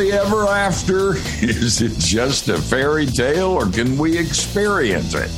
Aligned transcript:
happily 0.00 0.12
ever 0.12 0.46
after? 0.46 1.14
Is 1.42 1.82
it 1.82 1.92
just 1.98 2.48
a 2.48 2.58
fairy 2.60 3.06
tale 3.06 3.50
or 3.50 3.66
can 3.66 3.98
we 3.98 4.16
experience 4.16 5.14
it? 5.14 5.30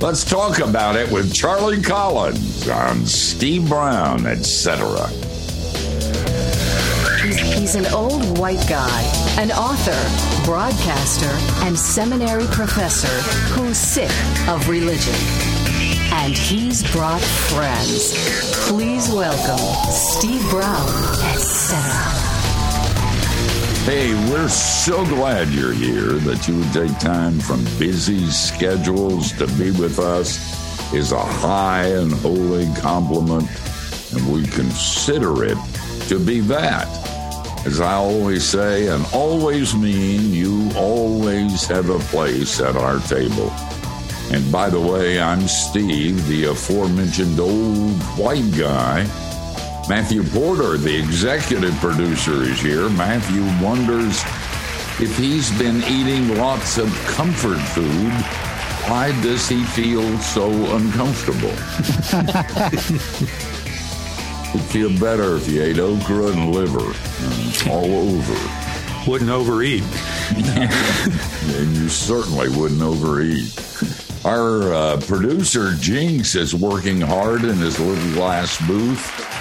Let's 0.00 0.24
talk 0.24 0.58
about 0.58 0.96
it 0.96 1.10
with 1.10 1.32
Charlie 1.32 1.80
Collins 1.80 2.68
on 2.68 3.06
Steve 3.06 3.68
Brown, 3.68 4.26
etc. 4.26 5.08
He's, 7.22 7.38
he's 7.38 7.74
an 7.74 7.86
old 7.94 8.38
white 8.38 8.64
guy, 8.68 9.02
an 9.38 9.50
author, 9.52 10.44
broadcaster, 10.44 11.32
and 11.64 11.76
seminary 11.76 12.46
professor 12.46 13.08
who's 13.54 13.78
sick 13.78 14.10
of 14.48 14.68
religion. 14.68 15.14
And 16.12 16.36
he's 16.36 16.88
brought 16.92 17.22
friends. 17.22 18.14
Please 18.68 19.08
welcome 19.08 19.90
Steve 19.90 20.48
Brown, 20.50 20.88
etc. 21.32 22.25
Hey, 23.86 24.14
we're 24.32 24.48
so 24.48 25.04
glad 25.04 25.50
you're 25.50 25.72
here 25.72 26.14
that 26.14 26.48
you 26.48 26.58
would 26.58 26.72
take 26.72 26.98
time 26.98 27.38
from 27.38 27.62
busy 27.78 28.26
schedules 28.26 29.30
to 29.38 29.46
be 29.56 29.70
with 29.70 30.00
us 30.00 30.92
is 30.92 31.12
a 31.12 31.20
high 31.20 31.84
and 31.84 32.12
holy 32.14 32.66
compliment, 32.80 33.48
and 34.12 34.32
we 34.32 34.44
consider 34.48 35.44
it 35.44 35.56
to 36.08 36.18
be 36.18 36.40
that. 36.40 36.88
As 37.64 37.80
I 37.80 37.92
always 37.92 38.42
say, 38.42 38.88
and 38.88 39.06
always 39.12 39.72
mean, 39.76 40.32
you 40.32 40.68
always 40.74 41.64
have 41.68 41.88
a 41.88 42.00
place 42.10 42.60
at 42.60 42.74
our 42.74 42.98
table. 42.98 43.52
And 44.32 44.50
by 44.50 44.68
the 44.68 44.80
way, 44.80 45.20
I'm 45.20 45.42
Steve, 45.42 46.26
the 46.26 46.46
aforementioned 46.46 47.38
old 47.38 48.02
white 48.18 48.50
guy. 48.58 49.04
Matthew 49.88 50.24
Porter, 50.24 50.76
the 50.76 50.98
executive 50.98 51.72
producer, 51.76 52.42
is 52.42 52.60
here. 52.60 52.88
Matthew 52.90 53.42
wonders 53.64 54.20
if 54.98 55.16
he's 55.16 55.56
been 55.58 55.76
eating 55.84 56.36
lots 56.38 56.76
of 56.76 56.92
comfort 57.06 57.58
food. 57.58 58.12
Why 58.90 59.12
does 59.22 59.48
he 59.48 59.62
feel 59.62 60.18
so 60.18 60.50
uncomfortable? 60.74 61.50
It'd 64.54 64.70
feel 64.70 64.90
better 64.98 65.36
if 65.36 65.48
you 65.48 65.62
ate 65.62 65.78
okra 65.78 66.32
and 66.32 66.52
liver 66.52 66.80
uh, 66.80 67.70
all 67.70 67.94
over. 67.94 69.08
Wouldn't 69.08 69.30
overeat. 69.30 69.84
and 70.34 71.76
you 71.76 71.88
certainly 71.88 72.48
wouldn't 72.48 72.82
overeat. 72.82 73.56
Our 74.24 74.74
uh, 74.74 75.00
producer 75.06 75.74
Jinx 75.74 76.34
is 76.34 76.56
working 76.56 77.00
hard 77.00 77.44
in 77.44 77.56
his 77.58 77.78
little 77.78 78.14
glass 78.14 78.58
booth. 78.66 79.35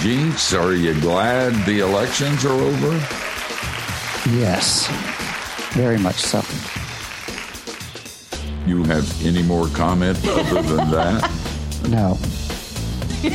Jinx, 0.00 0.54
are 0.54 0.72
you 0.74 0.98
glad 1.02 1.52
the 1.66 1.80
elections 1.80 2.46
are 2.46 2.52
over? 2.52 2.92
Yes, 4.30 4.88
very 5.74 5.98
much 5.98 6.16
so. 6.16 6.38
You 8.66 8.82
have 8.84 9.26
any 9.26 9.42
more 9.42 9.68
comment 9.68 10.16
other 10.26 10.62
than 10.62 10.90
that? 10.90 11.30
No. 11.88 12.18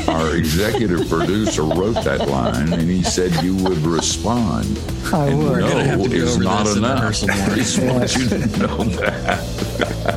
Our 0.07 0.35
executive 0.35 1.09
producer 1.09 1.63
wrote 1.63 2.03
that 2.03 2.29
line, 2.29 2.71
and 2.73 2.83
he 2.83 3.03
said 3.03 3.43
you 3.43 3.55
would 3.63 3.79
respond. 3.79 4.79
I 5.11 5.27
and 5.27 5.39
would. 5.39 5.59
No 5.59 6.05
is 6.05 6.37
not 6.37 6.67
enough. 6.67 7.23
I 7.29 7.55
just 7.55 7.79
want 7.79 8.15
you 8.15 8.29
to 8.29 8.37
know 8.59 8.83
that. 8.83 10.14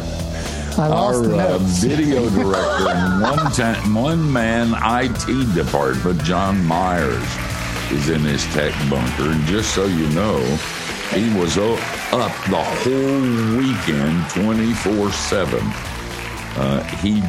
I 0.78 0.86
lost 0.86 1.24
the 1.24 1.38
Our 1.40 1.54
uh, 1.54 1.58
video 1.58 2.30
director 2.30 2.88
and 2.88 3.22
one 3.22 3.52
ta- 3.52 3.82
one 3.92 4.32
man 4.32 4.74
IT 4.76 5.54
department, 5.54 6.22
John 6.22 6.64
Myers, 6.64 7.26
is 7.90 8.08
in 8.08 8.20
his 8.20 8.44
tech 8.54 8.72
bunker. 8.88 9.30
And 9.30 9.44
just 9.46 9.74
so 9.74 9.86
you 9.86 10.08
know, 10.10 10.38
he 11.12 11.36
was 11.36 11.58
up 11.58 12.32
the 12.48 12.62
whole 12.62 13.58
weekend, 13.58 14.30
twenty 14.30 14.72
four 14.74 15.10
seven. 15.10 15.64
Uh, 16.56 16.82
he, 16.98 17.20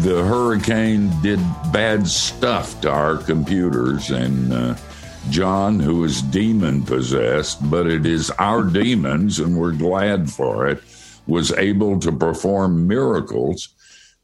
the 0.00 0.22
hurricane 0.24 1.10
did 1.22 1.40
bad 1.72 2.06
stuff 2.06 2.78
to 2.82 2.90
our 2.90 3.16
computers, 3.16 4.10
and 4.10 4.52
uh, 4.52 4.76
John, 5.30 5.78
who 5.80 6.04
is 6.04 6.20
demon 6.22 6.82
possessed, 6.82 7.70
but 7.70 7.86
it 7.86 8.04
is 8.06 8.30
our 8.32 8.62
demons, 8.62 9.38
and 9.38 9.58
we're 9.58 9.72
glad 9.72 10.30
for 10.30 10.66
it, 10.68 10.82
was 11.26 11.52
able 11.52 11.98
to 12.00 12.12
perform 12.12 12.86
miracles, 12.86 13.74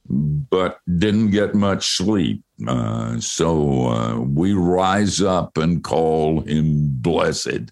but 0.08 0.80
didn't 0.98 1.30
get 1.30 1.54
much 1.54 1.96
sleep. 1.96 2.42
Uh, 2.66 3.20
so 3.20 3.88
uh, 3.88 4.20
we 4.20 4.52
rise 4.52 5.22
up 5.22 5.56
and 5.56 5.84
call 5.84 6.40
him 6.40 6.88
blessed. 6.88 7.70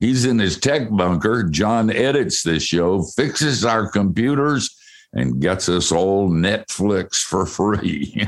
He's 0.00 0.24
in 0.24 0.38
his 0.38 0.58
tech 0.58 0.90
bunker. 0.90 1.44
John 1.44 1.90
edits 1.90 2.42
this 2.42 2.62
show, 2.62 3.02
fixes 3.02 3.64
our 3.64 3.88
computers, 3.88 4.76
and 5.14 5.40
gets 5.40 5.68
us 5.68 5.92
all 5.92 6.28
Netflix 6.28 7.22
for 7.22 7.46
free. 7.46 8.26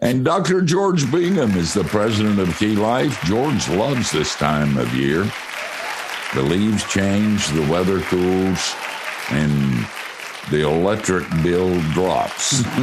and 0.00 0.24
Dr. 0.24 0.60
George 0.60 1.10
Bingham 1.10 1.52
is 1.52 1.72
the 1.72 1.84
president 1.84 2.40
of 2.40 2.56
Key 2.58 2.74
Life. 2.74 3.18
George 3.24 3.68
loves 3.68 4.10
this 4.10 4.34
time 4.34 4.76
of 4.76 4.92
year. 4.94 5.30
The 6.34 6.42
leaves 6.42 6.84
change, 6.92 7.46
the 7.48 7.66
weather 7.70 8.00
cools, 8.00 8.74
and 9.30 9.86
the 10.50 10.60
electric 10.68 11.24
bill 11.42 11.80
drops. 11.92 12.64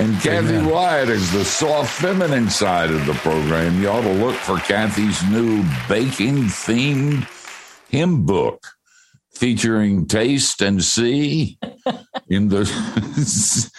and 0.00 0.20
Kathy 0.20 0.58
Wyatt 0.58 1.08
is 1.08 1.32
the 1.32 1.44
soft 1.44 2.00
feminine 2.00 2.50
side 2.50 2.90
of 2.90 3.06
the 3.06 3.14
program. 3.14 3.80
You 3.80 3.88
ought 3.88 4.02
to 4.02 4.12
look 4.12 4.36
for 4.36 4.58
Kathy's 4.58 5.22
new 5.30 5.62
baking 5.88 6.44
themed 6.44 7.28
hymn 7.88 8.24
book 8.24 8.66
featuring 9.32 10.06
taste 10.06 10.60
and 10.62 10.82
see 10.82 11.58
in 12.28 12.48
the 12.48 13.70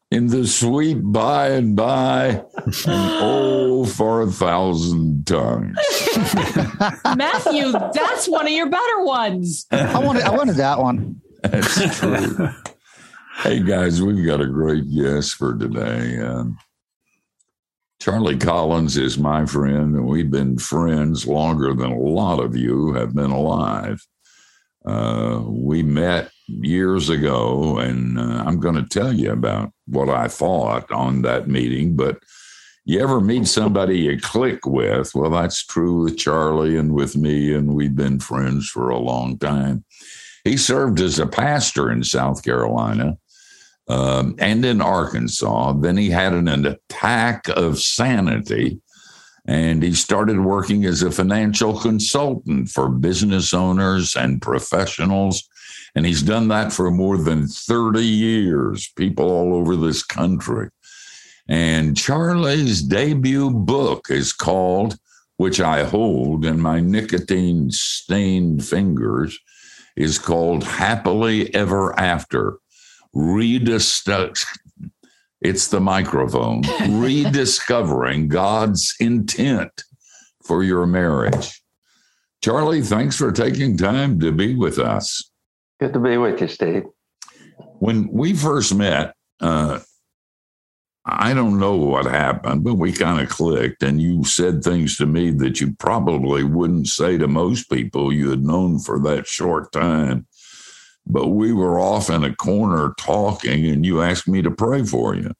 in 0.10 0.26
the 0.28 0.46
sweet 0.46 0.98
by 1.02 1.48
and 1.48 1.76
by 1.76 2.26
and 2.26 2.44
oh 2.86 3.84
for 3.84 4.22
a 4.22 4.26
thousand 4.26 5.26
tongues 5.26 5.76
Matthew, 7.16 7.72
that's 7.72 8.28
one 8.28 8.46
of 8.46 8.52
your 8.52 8.68
better 8.68 9.04
ones. 9.04 9.66
I 9.70 9.98
wanted, 9.98 10.22
I 10.22 10.30
wanted 10.30 10.56
that 10.56 10.78
one. 10.78 11.21
That's 11.42 11.98
true 11.98 12.48
hey 13.42 13.62
guys 13.62 14.02
we've 14.02 14.26
got 14.26 14.40
a 14.40 14.46
great 14.46 14.84
guest 14.94 15.34
for 15.34 15.56
today 15.56 16.18
um, 16.18 16.56
charlie 18.00 18.38
collins 18.38 18.96
is 18.96 19.18
my 19.18 19.44
friend 19.46 19.94
and 19.96 20.06
we've 20.06 20.30
been 20.30 20.58
friends 20.58 21.26
longer 21.26 21.74
than 21.74 21.92
a 21.92 21.98
lot 21.98 22.40
of 22.40 22.56
you 22.56 22.92
have 22.92 23.14
been 23.14 23.30
alive 23.30 24.04
uh, 24.84 25.42
we 25.46 25.82
met 25.82 26.30
years 26.48 27.08
ago, 27.08 27.78
and 27.78 28.18
uh, 28.18 28.44
I'm 28.46 28.58
going 28.58 28.74
to 28.74 28.88
tell 28.88 29.12
you 29.12 29.30
about 29.30 29.72
what 29.86 30.08
I 30.08 30.28
thought 30.28 30.90
on 30.90 31.22
that 31.22 31.48
meeting. 31.48 31.96
But 31.96 32.18
you 32.84 33.00
ever 33.00 33.20
meet 33.20 33.46
somebody 33.46 33.98
you 34.00 34.18
click 34.20 34.66
with? 34.66 35.14
Well, 35.14 35.30
that's 35.30 35.64
true 35.64 36.04
with 36.04 36.18
Charlie 36.18 36.76
and 36.76 36.94
with 36.94 37.16
me, 37.16 37.54
and 37.54 37.74
we've 37.74 37.94
been 37.94 38.18
friends 38.18 38.68
for 38.68 38.88
a 38.88 38.98
long 38.98 39.38
time. 39.38 39.84
He 40.44 40.56
served 40.56 41.00
as 41.00 41.18
a 41.18 41.26
pastor 41.26 41.90
in 41.90 42.02
South 42.02 42.42
Carolina 42.42 43.16
um, 43.88 44.34
and 44.38 44.64
in 44.64 44.80
Arkansas. 44.80 45.72
Then 45.74 45.96
he 45.96 46.10
had 46.10 46.32
an, 46.32 46.48
an 46.48 46.66
attack 46.66 47.48
of 47.48 47.78
sanity 47.78 48.80
and 49.44 49.82
he 49.82 49.92
started 49.92 50.40
working 50.40 50.84
as 50.84 51.02
a 51.02 51.10
financial 51.10 51.78
consultant 51.78 52.68
for 52.68 52.88
business 52.88 53.52
owners 53.52 54.14
and 54.14 54.40
professionals. 54.40 55.48
And 55.94 56.06
he's 56.06 56.22
done 56.22 56.48
that 56.48 56.72
for 56.72 56.90
more 56.90 57.18
than 57.18 57.48
30 57.48 58.04
years, 58.04 58.88
people 58.96 59.30
all 59.30 59.54
over 59.54 59.74
this 59.74 60.02
country. 60.04 60.68
And 61.48 61.96
Charlie's 61.96 62.82
debut 62.82 63.50
book 63.50 64.06
is 64.10 64.32
called, 64.32 64.96
which 65.38 65.60
I 65.60 65.84
hold 65.84 66.44
in 66.44 66.60
my 66.60 66.78
nicotine 66.78 67.70
stained 67.72 68.64
fingers, 68.64 69.38
is 69.96 70.18
called 70.18 70.64
Happily 70.64 71.54
Ever 71.54 71.98
After. 71.98 72.58
Rediscuss. 73.14 74.44
It's 75.40 75.68
the 75.68 75.80
microphone. 75.80 76.62
Rediscovering 76.88 78.28
God's 78.28 78.94
intent 79.00 79.84
for 80.44 80.62
your 80.62 80.86
marriage. 80.86 81.62
Charlie, 82.42 82.82
thanks 82.82 83.16
for 83.16 83.30
taking 83.32 83.76
time 83.76 84.18
to 84.20 84.32
be 84.32 84.54
with 84.54 84.78
us. 84.78 85.30
Good 85.80 85.92
to 85.92 86.00
be 86.00 86.16
with 86.16 86.40
you, 86.40 86.48
Steve. 86.48 86.84
When 87.78 88.08
we 88.12 88.34
first 88.34 88.74
met, 88.74 89.14
uh, 89.40 89.80
I 91.04 91.34
don't 91.34 91.58
know 91.58 91.74
what 91.74 92.06
happened, 92.06 92.62
but 92.62 92.74
we 92.74 92.92
kind 92.92 93.20
of 93.20 93.28
clicked, 93.28 93.82
and 93.82 94.00
you 94.00 94.22
said 94.22 94.62
things 94.62 94.96
to 94.98 95.06
me 95.06 95.30
that 95.32 95.60
you 95.60 95.72
probably 95.72 96.44
wouldn't 96.44 96.86
say 96.86 97.18
to 97.18 97.26
most 97.26 97.68
people 97.68 98.12
you 98.12 98.30
had 98.30 98.44
known 98.44 98.78
for 98.78 99.00
that 99.00 99.26
short 99.26 99.72
time. 99.72 100.26
But 101.04 101.28
we 101.28 101.52
were 101.52 101.80
off 101.80 102.08
in 102.08 102.22
a 102.22 102.36
corner 102.36 102.94
talking, 102.98 103.66
and 103.66 103.84
you 103.84 104.00
asked 104.00 104.28
me 104.28 104.42
to 104.42 104.50
pray 104.52 104.84
for 104.84 105.16
you. 105.16 105.32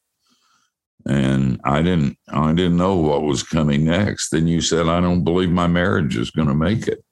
And 1.07 1.61
I 1.65 1.83
didn't, 1.83 2.19
I 2.29 2.53
didn't 2.53 2.77
know 2.77 2.97
what 2.97 3.23
was 3.23 3.45
coming 3.45 3.85
next. 3.85 4.31
Then 4.31 4.49
you 4.49 4.61
said, 4.61 4.89
"I 4.89 5.01
don't 5.01 5.23
believe 5.23 5.51
my 5.51 5.69
marriage 5.69 6.17
is 6.17 6.33
going 6.33 6.49
to 6.49 6.55
make 6.55 6.89
it." 6.89 7.05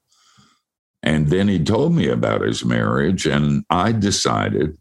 And 1.03 1.29
then 1.29 1.47
he 1.47 1.63
told 1.63 1.95
me 1.95 2.09
about 2.09 2.41
his 2.41 2.65
marriage, 2.65 3.27
and 3.27 3.65
I 3.71 3.93
decided 3.93 4.77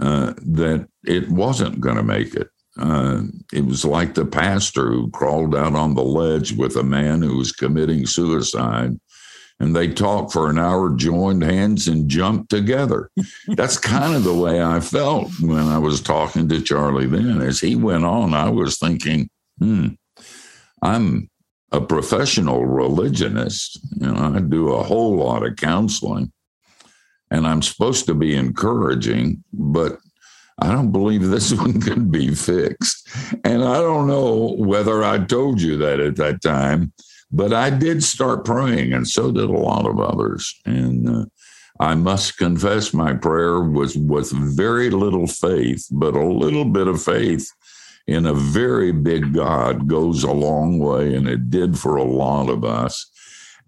uh, 0.00 0.32
that 0.38 0.88
it 1.04 1.28
wasn't 1.28 1.80
going 1.80 1.96
to 1.96 2.02
make 2.02 2.34
it. 2.34 2.48
Uh, 2.78 3.22
it 3.52 3.64
was 3.64 3.84
like 3.84 4.14
the 4.14 4.24
pastor 4.24 4.90
who 4.90 5.10
crawled 5.10 5.54
out 5.54 5.74
on 5.74 5.94
the 5.94 6.02
ledge 6.02 6.52
with 6.52 6.76
a 6.76 6.82
man 6.82 7.22
who 7.22 7.36
was 7.36 7.52
committing 7.52 8.06
suicide. 8.06 8.98
And 9.60 9.74
they 9.74 9.88
talked 9.88 10.32
for 10.32 10.48
an 10.48 10.58
hour, 10.58 10.94
joined 10.94 11.42
hands, 11.42 11.88
and 11.88 12.08
jumped 12.08 12.48
together. 12.48 13.10
That's 13.48 13.76
kind 13.76 14.14
of 14.14 14.22
the 14.22 14.34
way 14.34 14.62
I 14.62 14.78
felt 14.78 15.32
when 15.40 15.66
I 15.66 15.78
was 15.78 16.00
talking 16.00 16.48
to 16.48 16.62
Charlie 16.62 17.06
then. 17.06 17.42
As 17.42 17.58
he 17.58 17.74
went 17.74 18.04
on, 18.04 18.34
I 18.34 18.50
was 18.50 18.78
thinking, 18.78 19.28
hmm, 19.58 19.88
I'm 20.80 21.28
a 21.72 21.80
professional 21.80 22.66
religionist. 22.66 23.80
You 23.96 24.12
know, 24.12 24.34
I 24.36 24.40
do 24.40 24.72
a 24.72 24.84
whole 24.84 25.16
lot 25.16 25.44
of 25.44 25.56
counseling 25.56 26.32
and 27.30 27.46
I'm 27.46 27.62
supposed 27.62 28.06
to 28.06 28.14
be 28.14 28.34
encouraging, 28.34 29.44
but 29.52 29.98
I 30.60 30.72
don't 30.72 30.92
believe 30.92 31.28
this 31.28 31.52
one 31.58 31.80
can 31.80 32.10
be 32.10 32.34
fixed. 32.34 33.08
And 33.44 33.64
I 33.64 33.78
don't 33.78 34.06
know 34.06 34.54
whether 34.58 35.04
I 35.04 35.18
told 35.18 35.60
you 35.60 35.76
that 35.78 36.00
at 36.00 36.16
that 36.16 36.42
time, 36.42 36.92
but 37.30 37.52
I 37.52 37.70
did 37.70 38.02
start 38.02 38.44
praying, 38.44 38.92
and 38.92 39.06
so 39.06 39.30
did 39.30 39.50
a 39.50 39.52
lot 39.52 39.86
of 39.86 40.00
others. 40.00 40.54
And 40.64 41.08
uh, 41.08 41.26
I 41.80 41.94
must 41.94 42.38
confess, 42.38 42.92
my 42.92 43.12
prayer 43.12 43.60
was 43.60 43.96
with 43.96 44.32
very 44.32 44.90
little 44.90 45.26
faith, 45.26 45.86
but 45.90 46.14
a 46.14 46.26
little 46.26 46.64
bit 46.64 46.88
of 46.88 47.02
faith 47.02 47.50
in 48.06 48.26
a 48.26 48.34
very 48.34 48.90
big 48.90 49.34
God 49.34 49.86
goes 49.86 50.24
a 50.24 50.32
long 50.32 50.78
way, 50.78 51.14
and 51.14 51.28
it 51.28 51.50
did 51.50 51.78
for 51.78 51.96
a 51.96 52.04
lot 52.04 52.48
of 52.48 52.64
us. 52.64 53.06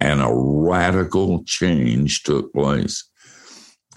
And 0.00 0.22
a 0.22 0.32
radical 0.32 1.44
change 1.44 2.22
took 2.22 2.50
place. 2.54 3.04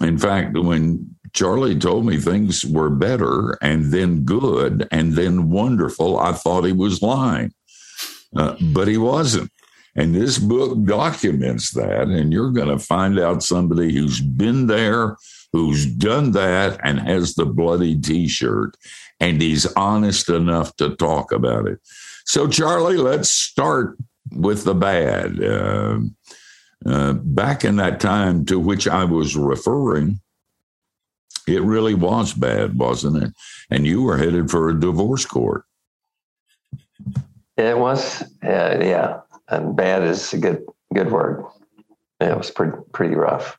In 0.02 0.18
fact, 0.18 0.52
when 0.52 1.13
Charlie 1.34 1.78
told 1.78 2.06
me 2.06 2.16
things 2.16 2.64
were 2.64 2.90
better 2.90 3.58
and 3.60 3.92
then 3.92 4.24
good 4.24 4.86
and 4.92 5.14
then 5.14 5.50
wonderful, 5.50 6.18
I 6.18 6.32
thought 6.32 6.64
he 6.64 6.72
was 6.72 7.02
lying. 7.02 7.52
Uh, 8.36 8.56
but 8.72 8.88
he 8.88 8.96
wasn't. 8.96 9.50
And 9.96 10.14
this 10.14 10.38
book 10.38 10.82
documents 10.84 11.72
that. 11.72 12.08
And 12.08 12.32
you're 12.32 12.52
going 12.52 12.68
to 12.68 12.78
find 12.78 13.18
out 13.18 13.42
somebody 13.42 13.92
who's 13.92 14.20
been 14.20 14.66
there, 14.66 15.16
who's 15.52 15.86
done 15.86 16.32
that, 16.32 16.80
and 16.82 17.00
has 17.00 17.34
the 17.34 17.46
bloody 17.46 17.98
t 18.00 18.26
shirt. 18.28 18.76
And 19.20 19.40
he's 19.40 19.66
honest 19.74 20.28
enough 20.28 20.74
to 20.76 20.96
talk 20.96 21.32
about 21.32 21.66
it. 21.66 21.78
So, 22.26 22.48
Charlie, 22.48 22.96
let's 22.96 23.30
start 23.30 23.96
with 24.32 24.64
the 24.64 24.74
bad. 24.74 25.42
Uh, 25.42 26.00
uh, 26.86 27.12
back 27.14 27.64
in 27.64 27.76
that 27.76 28.00
time 28.00 28.44
to 28.46 28.58
which 28.58 28.86
I 28.88 29.04
was 29.04 29.36
referring, 29.36 30.20
it 31.46 31.62
really 31.62 31.94
was 31.94 32.32
bad, 32.32 32.78
wasn't 32.78 33.22
it? 33.22 33.32
And 33.70 33.86
you 33.86 34.02
were 34.02 34.16
headed 34.16 34.50
for 34.50 34.70
a 34.70 34.78
divorce 34.78 35.26
court. 35.26 35.64
It 37.56 37.78
was, 37.78 38.22
uh, 38.42 38.78
yeah. 38.80 39.20
And 39.48 39.76
bad 39.76 40.02
is 40.02 40.32
a 40.32 40.38
good 40.38 40.64
good 40.92 41.10
word. 41.10 41.44
It 42.20 42.36
was 42.36 42.50
pretty 42.50 42.72
pretty 42.92 43.14
rough. 43.14 43.58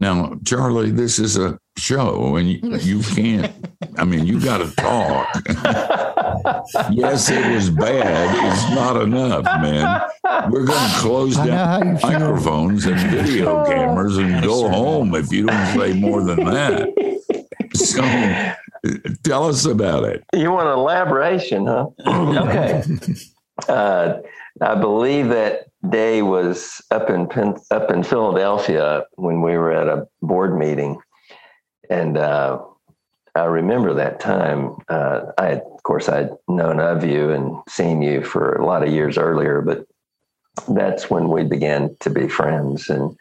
Now, 0.00 0.38
Charlie, 0.44 0.90
this 0.90 1.18
is 1.18 1.36
a 1.38 1.58
show, 1.78 2.36
and 2.36 2.50
you, 2.50 2.76
you 2.78 3.00
can't. 3.00 3.52
I 3.96 4.04
mean, 4.04 4.26
you 4.26 4.40
got 4.40 4.58
to 4.58 4.74
talk. 4.74 5.42
yes, 6.90 7.30
it 7.30 7.54
was 7.54 7.70
bad. 7.70 8.52
It's 8.52 8.74
not 8.74 9.00
enough, 9.00 9.44
man. 9.44 10.02
We're 10.50 10.64
going 10.64 10.90
to 10.90 10.96
close 10.98 11.36
down 11.36 11.94
microphones 12.02 12.86
and 12.86 12.98
video 12.98 13.64
cameras 13.64 14.18
and 14.18 14.42
go 14.42 14.68
home 14.68 15.14
if 15.14 15.32
you 15.32 15.46
don't 15.46 15.78
say 15.78 15.92
more 15.94 16.22
than 16.22 16.44
that. 16.44 16.88
So, 17.74 18.02
tell 19.24 19.48
us 19.48 19.64
about 19.64 20.04
it. 20.04 20.24
You 20.32 20.52
want 20.52 20.68
elaboration, 20.68 21.66
huh? 21.66 21.86
okay. 22.06 22.82
Uh, 23.68 24.20
I 24.60 24.74
believe 24.74 25.28
that 25.28 25.66
day 25.88 26.22
was 26.22 26.82
up 26.90 27.10
in 27.10 27.28
up 27.70 27.90
in 27.90 28.02
Philadelphia 28.02 29.04
when 29.16 29.42
we 29.42 29.56
were 29.56 29.72
at 29.72 29.88
a 29.88 30.06
board 30.22 30.56
meeting, 30.58 30.98
and 31.90 32.16
uh, 32.16 32.60
I 33.34 33.44
remember 33.44 33.94
that 33.94 34.20
time. 34.20 34.76
Uh, 34.88 35.32
I, 35.38 35.48
of 35.54 35.82
course, 35.82 36.08
I'd 36.08 36.30
known 36.48 36.78
of 36.78 37.04
you 37.04 37.30
and 37.30 37.56
seen 37.68 38.00
you 38.00 38.22
for 38.22 38.54
a 38.54 38.64
lot 38.64 38.86
of 38.86 38.92
years 38.92 39.18
earlier, 39.18 39.60
but 39.60 39.86
that's 40.68 41.10
when 41.10 41.28
we 41.28 41.42
began 41.42 41.96
to 42.00 42.10
be 42.10 42.28
friends 42.28 42.88
and 42.88 43.16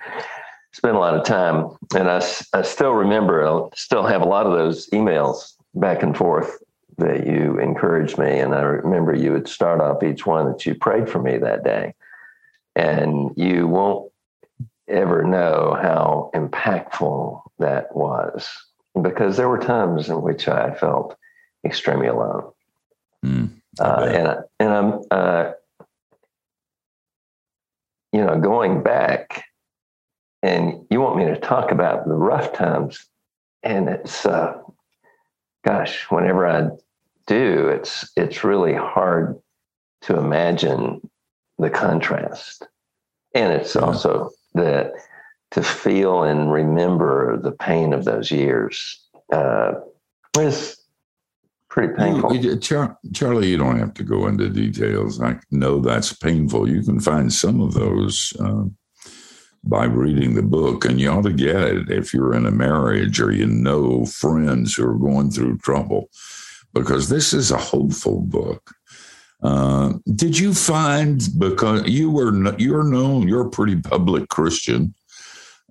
spent 0.72 0.96
a 0.96 1.00
lot 1.00 1.16
of 1.16 1.26
time. 1.26 1.76
And 1.96 2.10
I, 2.10 2.24
I 2.54 2.62
still 2.62 2.92
remember, 2.92 3.48
I 3.48 3.70
still 3.76 4.06
have 4.06 4.22
a 4.22 4.28
lot 4.28 4.46
of 4.46 4.54
those 4.54 4.88
emails 4.90 5.54
back 5.74 6.04
and 6.04 6.16
forth 6.16 6.60
that 7.00 7.26
you 7.26 7.60
encouraged 7.60 8.20
me. 8.20 8.40
And 8.40 8.54
I 8.54 8.62
remember 8.62 9.16
you 9.16 9.32
would 9.32 9.48
start 9.48 9.82
off 9.82 10.04
each 10.04 10.28
one 10.28 10.52
that 10.52 10.64
you 10.66 10.76
prayed 10.76 11.10
for 11.10 11.20
me 11.20 11.38
that 11.40 11.64
day. 11.64 11.96
And 12.76 13.32
you 13.36 13.68
won't 13.68 14.12
ever 14.88 15.24
know 15.24 15.76
how 15.82 16.30
impactful 16.36 17.42
that 17.58 17.96
was 17.96 18.48
because 19.02 19.38
there 19.38 19.50
were 19.50 19.60
times 19.60 20.10
in 20.10 20.22
which 20.22 20.48
I 20.48 20.74
felt 20.74 21.18
extremely 21.66 22.08
alone. 22.08 22.52
Mm, 23.26 23.62
uh, 23.80 24.08
and, 24.10 24.38
and 24.60 24.70
I'm, 24.70 25.02
uh, 25.10 25.52
you 28.12 28.24
know, 28.24 28.40
going 28.40 28.84
back 28.84 29.46
and 30.44 30.86
you 30.90 31.02
want 31.02 31.18
me 31.18 31.26
to 31.26 31.40
talk 31.40 31.72
about 31.72 32.08
the 32.08 32.16
rough 32.16 32.54
times 32.54 33.08
and 33.64 33.88
it's, 33.88 34.26
uh, 34.26 34.62
gosh, 35.66 36.04
whenever 36.12 36.46
I 36.46 36.70
do, 37.26 37.70
it's, 37.70 38.12
it's 38.18 38.44
really 38.44 38.74
hard 38.74 39.40
to 40.02 40.18
imagine 40.18 41.02
the 41.58 41.70
contrast. 41.70 42.68
And 43.34 43.54
it's 43.54 43.74
yeah. 43.74 43.82
also 43.82 44.32
that 44.54 44.92
to 45.54 45.64
feel 45.64 46.24
and 46.24 46.52
remember 46.52 47.38
the 47.38 47.52
pain 47.52 47.94
of 47.94 48.06
those 48.06 48.32
years 48.32 49.00
uh, 49.32 49.74
was 50.36 50.84
pretty 51.70 51.94
painful. 51.94 52.36
You, 52.36 52.58
Char- 52.58 52.98
Charlie, 53.14 53.50
you 53.50 53.58
don't 53.58 53.80
have 53.80 53.94
to 53.96 54.04
go 54.04 54.28
into 54.28 54.50
details. 54.50 55.22
I 55.22 55.40
know 55.52 55.80
that's 55.80 56.14
painful. 56.14 56.70
You 56.70 56.82
can 56.82 57.00
find 57.00 57.32
some 57.32 57.62
of 57.62 57.74
those 57.74 58.34
uh, 58.40 58.64
by 59.64 59.86
reading 59.86 60.34
the 60.34 60.44
book, 60.44 60.86
and 60.86 61.00
you 61.00 61.10
ought 61.10 61.24
to 61.24 61.34
get 61.34 61.56
it 61.56 61.90
if 61.90 62.14
you're 62.14 62.34
in 62.34 62.46
a 62.46 62.52
marriage 62.52 63.20
or 63.20 63.32
you 63.32 63.46
know 63.46 64.06
friends 64.06 64.76
who 64.76 64.88
are 64.88 64.98
going 64.98 65.32
through 65.32 65.58
trouble, 65.60 66.10
because 66.74 67.10
this 67.10 67.32
is 67.32 67.52
a 67.52 67.58
hopeful 67.58 68.22
book. 68.22 68.72
Uh, 69.42 69.94
did 70.16 70.40
you 70.40 70.54
find 70.54 71.30
because 71.38 71.88
you 71.88 72.10
were 72.10 72.34
you're 72.58 72.84
known 72.84 73.28
you're 73.28 73.48
a 73.48 73.50
pretty 73.50 73.76
public 73.76 74.30
Christian? 74.30 74.94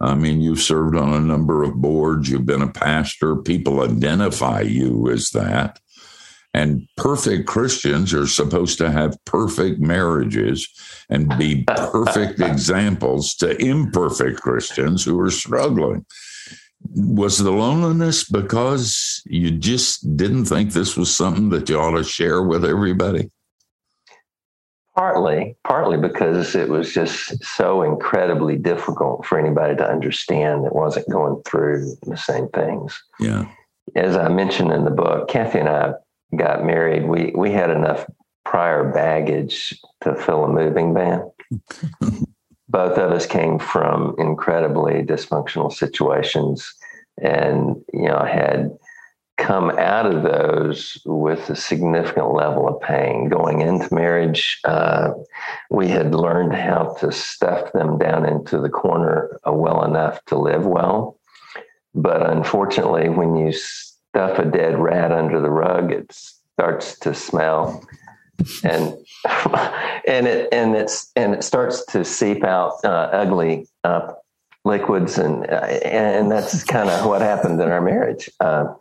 I 0.03 0.15
mean, 0.17 0.41
you've 0.41 0.61
served 0.61 0.97
on 0.97 1.15
a 1.15 1.21
number 1.21 1.63
of 1.63 1.77
boards. 1.77 2.29
You've 2.29 2.45
been 2.45 2.63
a 2.63 2.73
pastor. 2.73 3.37
People 3.37 3.83
identify 3.83 4.61
you 4.61 5.09
as 5.09 5.31
that. 5.31 5.79
And 6.55 6.87
perfect 6.97 7.47
Christians 7.47 8.13
are 8.13 8.27
supposed 8.27 8.79
to 8.79 8.91
have 8.91 9.17
perfect 9.25 9.81
marriages 9.81 10.69
and 11.09 11.33
be 11.39 11.65
perfect 11.77 12.41
examples 12.41 13.35
to 13.37 13.57
imperfect 13.57 14.41
Christians 14.41 15.05
who 15.05 15.19
are 15.21 15.31
struggling. 15.31 16.05
Was 16.95 17.39
the 17.39 17.53
loneliness 17.53 18.29
because 18.29 19.23
you 19.25 19.53
just 19.53 20.17
didn't 20.17 20.47
think 20.47 20.73
this 20.73 20.97
was 20.97 21.15
something 21.15 21.51
that 21.51 21.69
you 21.69 21.79
ought 21.79 21.97
to 21.97 22.05
share 22.05 22.43
with 22.43 22.65
everybody? 22.65 23.31
Partly, 24.95 25.57
partly 25.65 25.97
because 25.97 26.55
it 26.55 26.69
was 26.69 26.93
just 26.93 27.43
so 27.43 27.83
incredibly 27.83 28.57
difficult 28.57 29.25
for 29.25 29.39
anybody 29.39 29.75
to 29.77 29.89
understand 29.89 30.65
that 30.65 30.75
wasn't 30.75 31.09
going 31.09 31.43
through 31.45 31.97
the 32.03 32.17
same 32.17 32.49
things. 32.49 33.03
Yeah. 33.19 33.47
As 33.97 34.17
I 34.17 34.29
mentioned 34.29 34.71
in 34.71 34.85
the 34.85 34.91
book, 34.91 35.29
Kathy 35.29 35.61
and 35.61 35.69
I 35.69 35.95
got 36.37 36.65
married. 36.65 37.09
We 37.09 37.33
we 37.37 37.51
had 37.51 37.71
enough 37.71 38.07
prior 38.45 38.93
baggage 38.93 39.79
to 40.03 40.15
fill 40.15 40.45
a 40.45 40.49
moving 40.49 40.95
van. 40.95 41.31
Both 42.69 42.99
of 42.99 43.13
us 43.13 43.27
came 43.27 43.59
from 43.59 44.15
incredibly 44.19 45.03
dysfunctional 45.03 45.73
situations, 45.73 46.73
and 47.21 47.77
you 47.93 48.09
know 48.09 48.25
had 48.25 48.77
come 49.43 49.71
out 49.79 50.07
of 50.07 50.23
those 50.23 50.97
with 51.05 51.51
a 51.51 51.57
significant 51.57 52.33
level 52.33 52.69
of 52.69 52.81
pain. 52.81 53.29
Going 53.29 53.61
into 53.61 53.93
marriage, 53.93 54.61
uh, 54.65 55.11
we 55.71 55.89
had 55.89 56.15
learned 56.15 56.55
how 56.55 56.95
to 57.01 57.11
stuff 57.13 57.73
them 57.73 57.99
down 57.99 58.27
into 58.27 58.59
the 58.61 58.69
corner 58.69 59.39
well 59.45 59.85
enough 59.85 60.25
to 60.27 60.39
live 60.39 60.65
well. 60.65 61.19
But 61.95 62.29
unfortunately, 62.29 63.09
when 63.09 63.37
you 63.37 63.53
stuff 63.53 64.39
a 64.39 64.45
dead 64.45 64.79
rat 64.79 65.13
under 65.13 65.41
the 65.41 65.51
rug, 65.51 65.93
it 65.93 66.13
starts 66.55 66.99
to 67.01 67.15
smell 67.15 67.85
and 68.65 68.95
and 70.07 70.27
it 70.27 70.49
and 70.53 70.75
it's 70.75 71.11
and 71.17 71.35
it 71.35 71.45
starts 71.45 71.85
to 71.87 72.05
seep 72.05 72.45
out 72.45 72.79
uh, 72.85 73.09
ugly 73.13 73.69
uh, 73.85 74.13
liquids, 74.65 75.19
and 75.19 75.49
uh, 75.49 75.67
and 75.85 76.31
that's 76.31 76.65
kind 76.65 76.89
of 76.89 77.07
what 77.07 77.21
happened 77.21 77.61
in 77.61 77.69
our 77.69 77.81
marriage. 77.81 78.31
Uh, 78.41 78.75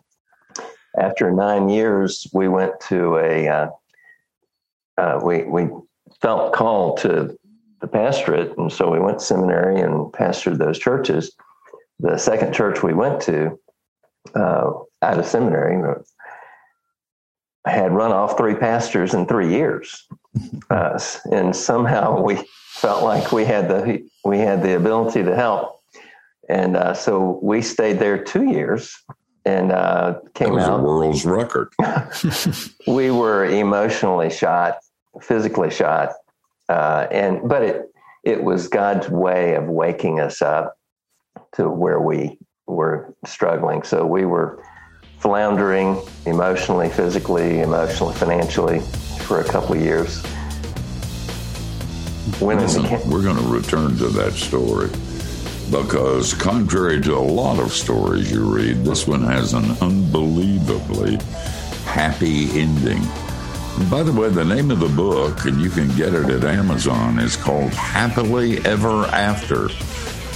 after 0.97 1.31
nine 1.31 1.69
years, 1.69 2.27
we 2.33 2.47
went 2.47 2.79
to 2.89 3.17
a 3.17 3.47
uh, 3.47 3.69
uh, 4.97 5.19
we 5.23 5.43
we 5.43 5.69
felt 6.21 6.53
called 6.53 6.97
to 6.99 7.37
the 7.79 7.87
pastorate, 7.87 8.57
and 8.57 8.71
so 8.71 8.91
we 8.91 8.99
went 8.99 9.19
to 9.19 9.25
seminary 9.25 9.81
and 9.81 10.11
pastored 10.11 10.57
those 10.57 10.77
churches. 10.77 11.35
The 11.99 12.17
second 12.17 12.53
church 12.53 12.83
we 12.83 12.93
went 12.93 13.21
to 13.23 13.59
uh, 14.35 14.71
out 15.01 15.19
of 15.19 15.25
seminary 15.25 16.01
had 17.65 17.93
run 17.93 18.11
off 18.11 18.37
three 18.37 18.55
pastors 18.55 19.13
in 19.13 19.27
three 19.27 19.49
years, 19.49 20.07
uh, 20.69 20.99
and 21.31 21.55
somehow 21.55 22.21
we 22.21 22.39
felt 22.67 23.03
like 23.03 23.31
we 23.31 23.45
had 23.45 23.69
the 23.69 24.07
we 24.25 24.39
had 24.39 24.61
the 24.61 24.75
ability 24.75 25.23
to 25.23 25.35
help, 25.35 25.79
and 26.49 26.75
uh, 26.75 26.93
so 26.93 27.39
we 27.41 27.61
stayed 27.61 27.97
there 27.97 28.21
two 28.21 28.51
years 28.51 28.93
and 29.45 29.71
uh, 29.71 30.19
came 30.33 30.49
that 30.49 30.55
was 30.55 30.63
out. 30.65 30.79
a 30.79 30.83
world's 30.83 31.25
record. 31.25 31.73
we 32.87 33.11
were 33.11 33.45
emotionally 33.45 34.29
shot, 34.29 34.77
physically 35.21 35.71
shot, 35.71 36.13
uh, 36.69 37.07
and 37.11 37.47
but 37.47 37.63
it 37.63 37.93
it 38.23 38.43
was 38.43 38.67
God's 38.67 39.09
way 39.09 39.55
of 39.55 39.65
waking 39.65 40.19
us 40.19 40.41
up 40.41 40.77
to 41.53 41.69
where 41.69 41.99
we 41.99 42.37
were 42.67 43.13
struggling. 43.25 43.83
So 43.83 44.05
we 44.05 44.25
were 44.25 44.63
floundering 45.17 46.01
emotionally, 46.25 46.89
physically, 46.89 47.61
emotionally, 47.61 48.13
financially 48.15 48.79
for 49.25 49.41
a 49.41 49.43
couple 49.43 49.75
of 49.75 49.81
years. 49.81 50.23
Went 52.39 52.61
into 52.61 52.81
Listen, 52.81 53.09
we're 53.09 53.23
going 53.23 53.37
to 53.37 53.47
return 53.47 53.97
to 53.97 54.07
that 54.09 54.33
story 54.33 54.89
because, 55.71 56.33
contrary 56.33 56.99
to 57.01 57.15
a 57.15 57.19
lot 57.19 57.57
of 57.59 57.71
stories 57.71 58.29
you 58.29 58.43
read, 58.43 58.83
this 58.83 59.07
one 59.07 59.23
has 59.23 59.53
an 59.53 59.71
unbelievably 59.79 61.17
happy 61.85 62.59
ending. 62.59 63.01
By 63.89 64.03
the 64.03 64.11
way, 64.11 64.29
the 64.29 64.43
name 64.43 64.69
of 64.69 64.81
the 64.81 64.89
book, 64.89 65.45
and 65.45 65.61
you 65.61 65.69
can 65.69 65.87
get 65.95 66.13
it 66.13 66.29
at 66.29 66.43
Amazon, 66.43 67.19
is 67.19 67.37
called 67.37 67.73
Happily 67.73 68.63
Ever 68.65 69.05
After 69.05 69.69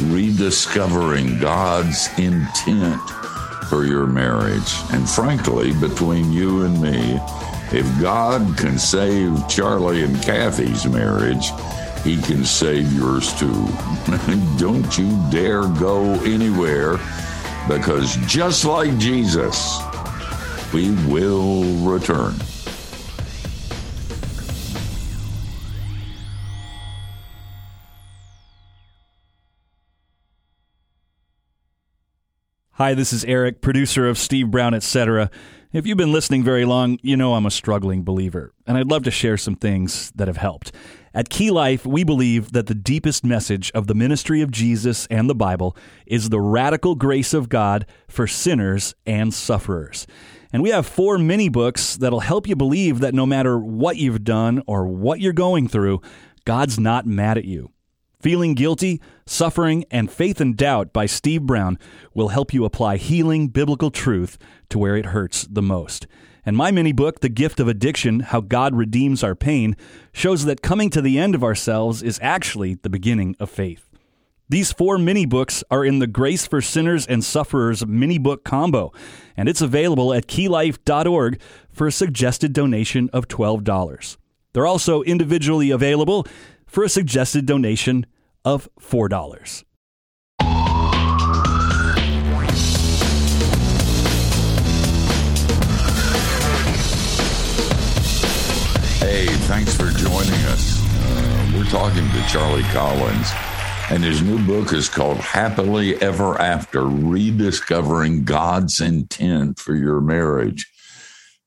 Rediscovering 0.05 1.39
God's 1.39 2.07
Intent 2.17 3.01
for 3.69 3.85
Your 3.85 4.07
Marriage. 4.07 4.73
And 4.91 5.07
frankly, 5.07 5.73
between 5.73 6.31
you 6.31 6.63
and 6.63 6.81
me, 6.81 7.19
if 7.71 7.85
God 8.01 8.57
can 8.57 8.79
save 8.79 9.47
Charlie 9.49 10.03
and 10.03 10.15
Kathy's 10.23 10.85
marriage, 10.85 11.49
he 12.05 12.21
can 12.21 12.45
save 12.45 12.93
yours 12.93 13.33
too. 13.33 13.67
Don't 14.57 14.95
you 14.95 15.19
dare 15.31 15.67
go 15.79 16.03
anywhere 16.23 16.99
because 17.67 18.15
just 18.27 18.63
like 18.63 18.95
Jesus, 18.99 19.79
we 20.71 20.91
will 21.07 21.63
return. 21.83 22.35
Hi, 32.73 32.93
this 32.93 33.13
is 33.13 33.25
Eric, 33.25 33.61
producer 33.61 34.07
of 34.07 34.19
Steve 34.19 34.51
Brown, 34.51 34.75
etc. 34.75 35.31
If 35.73 35.87
you've 35.87 35.97
been 35.97 36.11
listening 36.11 36.43
very 36.43 36.65
long, 36.65 36.99
you 37.01 37.17
know 37.17 37.33
I'm 37.33 37.45
a 37.45 37.51
struggling 37.51 38.03
believer, 38.03 38.53
and 38.67 38.77
I'd 38.77 38.91
love 38.91 39.03
to 39.03 39.11
share 39.11 39.37
some 39.37 39.55
things 39.55 40.11
that 40.15 40.27
have 40.27 40.37
helped. 40.37 40.71
At 41.15 41.29
Key 41.29 41.49
Life, 41.49 41.85
we 41.85 42.03
believe 42.03 42.51
that 42.51 42.67
the 42.67 42.75
deepest 42.75 43.23
message 43.23 43.71
of 43.73 43.87
the 43.87 43.95
ministry 43.95 44.41
of 44.41 44.51
Jesus 44.51 45.07
and 45.09 45.29
the 45.29 45.33
Bible 45.33 45.77
is 46.05 46.27
the 46.27 46.41
radical 46.41 46.93
grace 46.95 47.33
of 47.33 47.47
God 47.47 47.85
for 48.09 48.27
sinners 48.27 48.95
and 49.05 49.33
sufferers. 49.33 50.05
And 50.51 50.61
we 50.61 50.71
have 50.71 50.85
four 50.85 51.17
mini 51.17 51.47
books 51.47 51.95
that'll 51.95 52.19
help 52.19 52.49
you 52.49 52.55
believe 52.57 52.99
that 52.99 53.13
no 53.13 53.25
matter 53.25 53.57
what 53.57 53.95
you've 53.95 54.25
done 54.25 54.61
or 54.67 54.87
what 54.87 55.21
you're 55.21 55.31
going 55.31 55.69
through, 55.69 56.01
God's 56.43 56.77
not 56.77 57.05
mad 57.05 57.37
at 57.37 57.45
you. 57.45 57.71
Feeling 58.19 58.53
Guilty, 58.53 59.01
Suffering, 59.25 59.85
and 59.89 60.11
Faith 60.11 60.41
and 60.41 60.57
Doubt 60.57 60.91
by 60.91 61.05
Steve 61.05 61.43
Brown 61.43 61.79
will 62.13 62.29
help 62.29 62.53
you 62.53 62.65
apply 62.65 62.97
healing 62.97 63.47
biblical 63.47 63.89
truth 63.89 64.37
to 64.67 64.77
where 64.77 64.97
it 64.97 65.07
hurts 65.07 65.47
the 65.49 65.61
most. 65.61 66.07
And 66.45 66.55
my 66.55 66.69
mini 66.69 66.91
book, 66.91 67.21
The 67.21 67.29
Gift 67.29 67.59
of 67.59 67.67
Addiction 67.67 68.19
How 68.19 68.39
God 68.39 68.75
Redeems 68.75 69.23
Our 69.23 69.33
Pain, 69.33 69.75
shows 70.13 70.45
that 70.45 70.61
coming 70.61 70.91
to 70.91 71.01
the 71.01 71.17
end 71.17 71.33
of 71.33 71.43
ourselves 71.43 72.03
is 72.03 72.19
actually 72.21 72.75
the 72.75 72.89
beginning 72.89 73.35
of 73.39 73.49
faith. 73.49 73.89
These 74.47 74.71
four 74.71 74.99
mini 74.99 75.25
books 75.25 75.63
are 75.71 75.83
in 75.83 75.97
the 75.97 76.05
Grace 76.05 76.45
for 76.45 76.61
Sinners 76.61 77.07
and 77.07 77.23
Sufferers 77.23 77.83
mini 77.87 78.19
book 78.19 78.43
combo, 78.43 78.93
and 79.35 79.49
it's 79.49 79.61
available 79.61 80.13
at 80.13 80.27
keylife.org 80.27 81.41
for 81.71 81.87
a 81.87 81.91
suggested 81.91 82.53
donation 82.53 83.09
of 83.11 83.27
$12. 83.27 84.17
They're 84.53 84.67
also 84.67 85.01
individually 85.01 85.71
available 85.71 86.27
for 86.67 86.83
a 86.83 86.89
suggested 86.89 87.47
donation 87.47 88.05
of 88.43 88.69
$4. 88.79 89.63
Hey, 99.15 99.27
thanks 99.27 99.73
for 99.73 99.91
joining 99.91 100.43
us. 100.51 100.81
Uh, 100.83 101.51
we're 101.55 101.69
talking 101.69 102.03
to 102.03 102.27
Charlie 102.27 102.63
Collins, 102.63 103.31
and 103.89 104.03
his 104.03 104.21
new 104.21 104.45
book 104.45 104.73
is 104.73 104.89
called 104.89 105.19
Happily 105.19 105.95
Ever 106.01 106.37
After 106.37 106.85
Rediscovering 106.85 108.25
God's 108.25 108.81
Intent 108.81 109.57
for 109.57 109.73
Your 109.73 110.01
Marriage. 110.01 110.69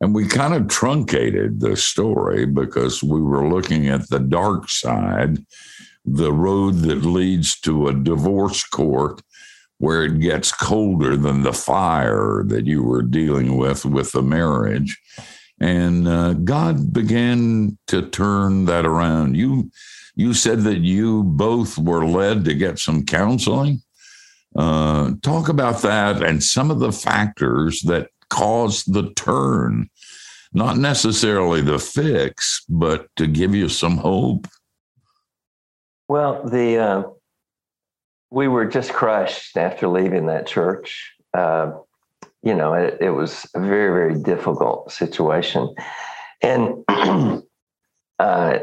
And 0.00 0.14
we 0.14 0.26
kind 0.26 0.54
of 0.54 0.68
truncated 0.68 1.60
the 1.60 1.76
story 1.76 2.46
because 2.46 3.02
we 3.02 3.20
were 3.20 3.50
looking 3.50 3.86
at 3.86 4.08
the 4.08 4.18
dark 4.18 4.70
side, 4.70 5.44
the 6.06 6.32
road 6.32 6.76
that 6.76 7.04
leads 7.04 7.60
to 7.60 7.88
a 7.88 7.92
divorce 7.92 8.64
court 8.64 9.20
where 9.76 10.06
it 10.06 10.20
gets 10.20 10.52
colder 10.52 11.18
than 11.18 11.42
the 11.42 11.52
fire 11.52 12.44
that 12.46 12.64
you 12.64 12.82
were 12.82 13.02
dealing 13.02 13.58
with 13.58 13.84
with 13.84 14.12
the 14.12 14.22
marriage. 14.22 14.98
And 15.60 16.06
uh, 16.06 16.34
God 16.34 16.92
began 16.92 17.78
to 17.88 18.08
turn 18.08 18.66
that 18.66 18.86
around. 18.86 19.36
You, 19.36 19.70
you 20.14 20.34
said 20.34 20.62
that 20.62 20.78
you 20.78 21.24
both 21.24 21.78
were 21.78 22.06
led 22.06 22.44
to 22.44 22.54
get 22.54 22.78
some 22.78 23.04
counseling. 23.04 23.82
Uh, 24.56 25.12
talk 25.22 25.48
about 25.48 25.82
that 25.82 26.22
and 26.22 26.42
some 26.42 26.70
of 26.70 26.78
the 26.78 26.92
factors 26.92 27.82
that 27.82 28.08
caused 28.30 28.92
the 28.92 29.12
turn. 29.14 29.90
Not 30.52 30.78
necessarily 30.78 31.60
the 31.60 31.78
fix, 31.78 32.64
but 32.68 33.08
to 33.16 33.26
give 33.26 33.54
you 33.54 33.68
some 33.68 33.98
hope. 33.98 34.46
Well, 36.08 36.42
the 36.44 36.76
uh, 36.78 37.02
we 38.30 38.48
were 38.48 38.64
just 38.64 38.92
crushed 38.92 39.56
after 39.56 39.88
leaving 39.88 40.26
that 40.26 40.46
church. 40.46 41.14
Uh, 41.34 41.72
you 42.42 42.54
know, 42.54 42.74
it, 42.74 42.98
it, 43.00 43.10
was 43.10 43.46
a 43.54 43.60
very, 43.60 43.92
very 43.92 44.22
difficult 44.22 44.92
situation, 44.92 45.74
and 46.42 46.84
uh, 48.18 48.58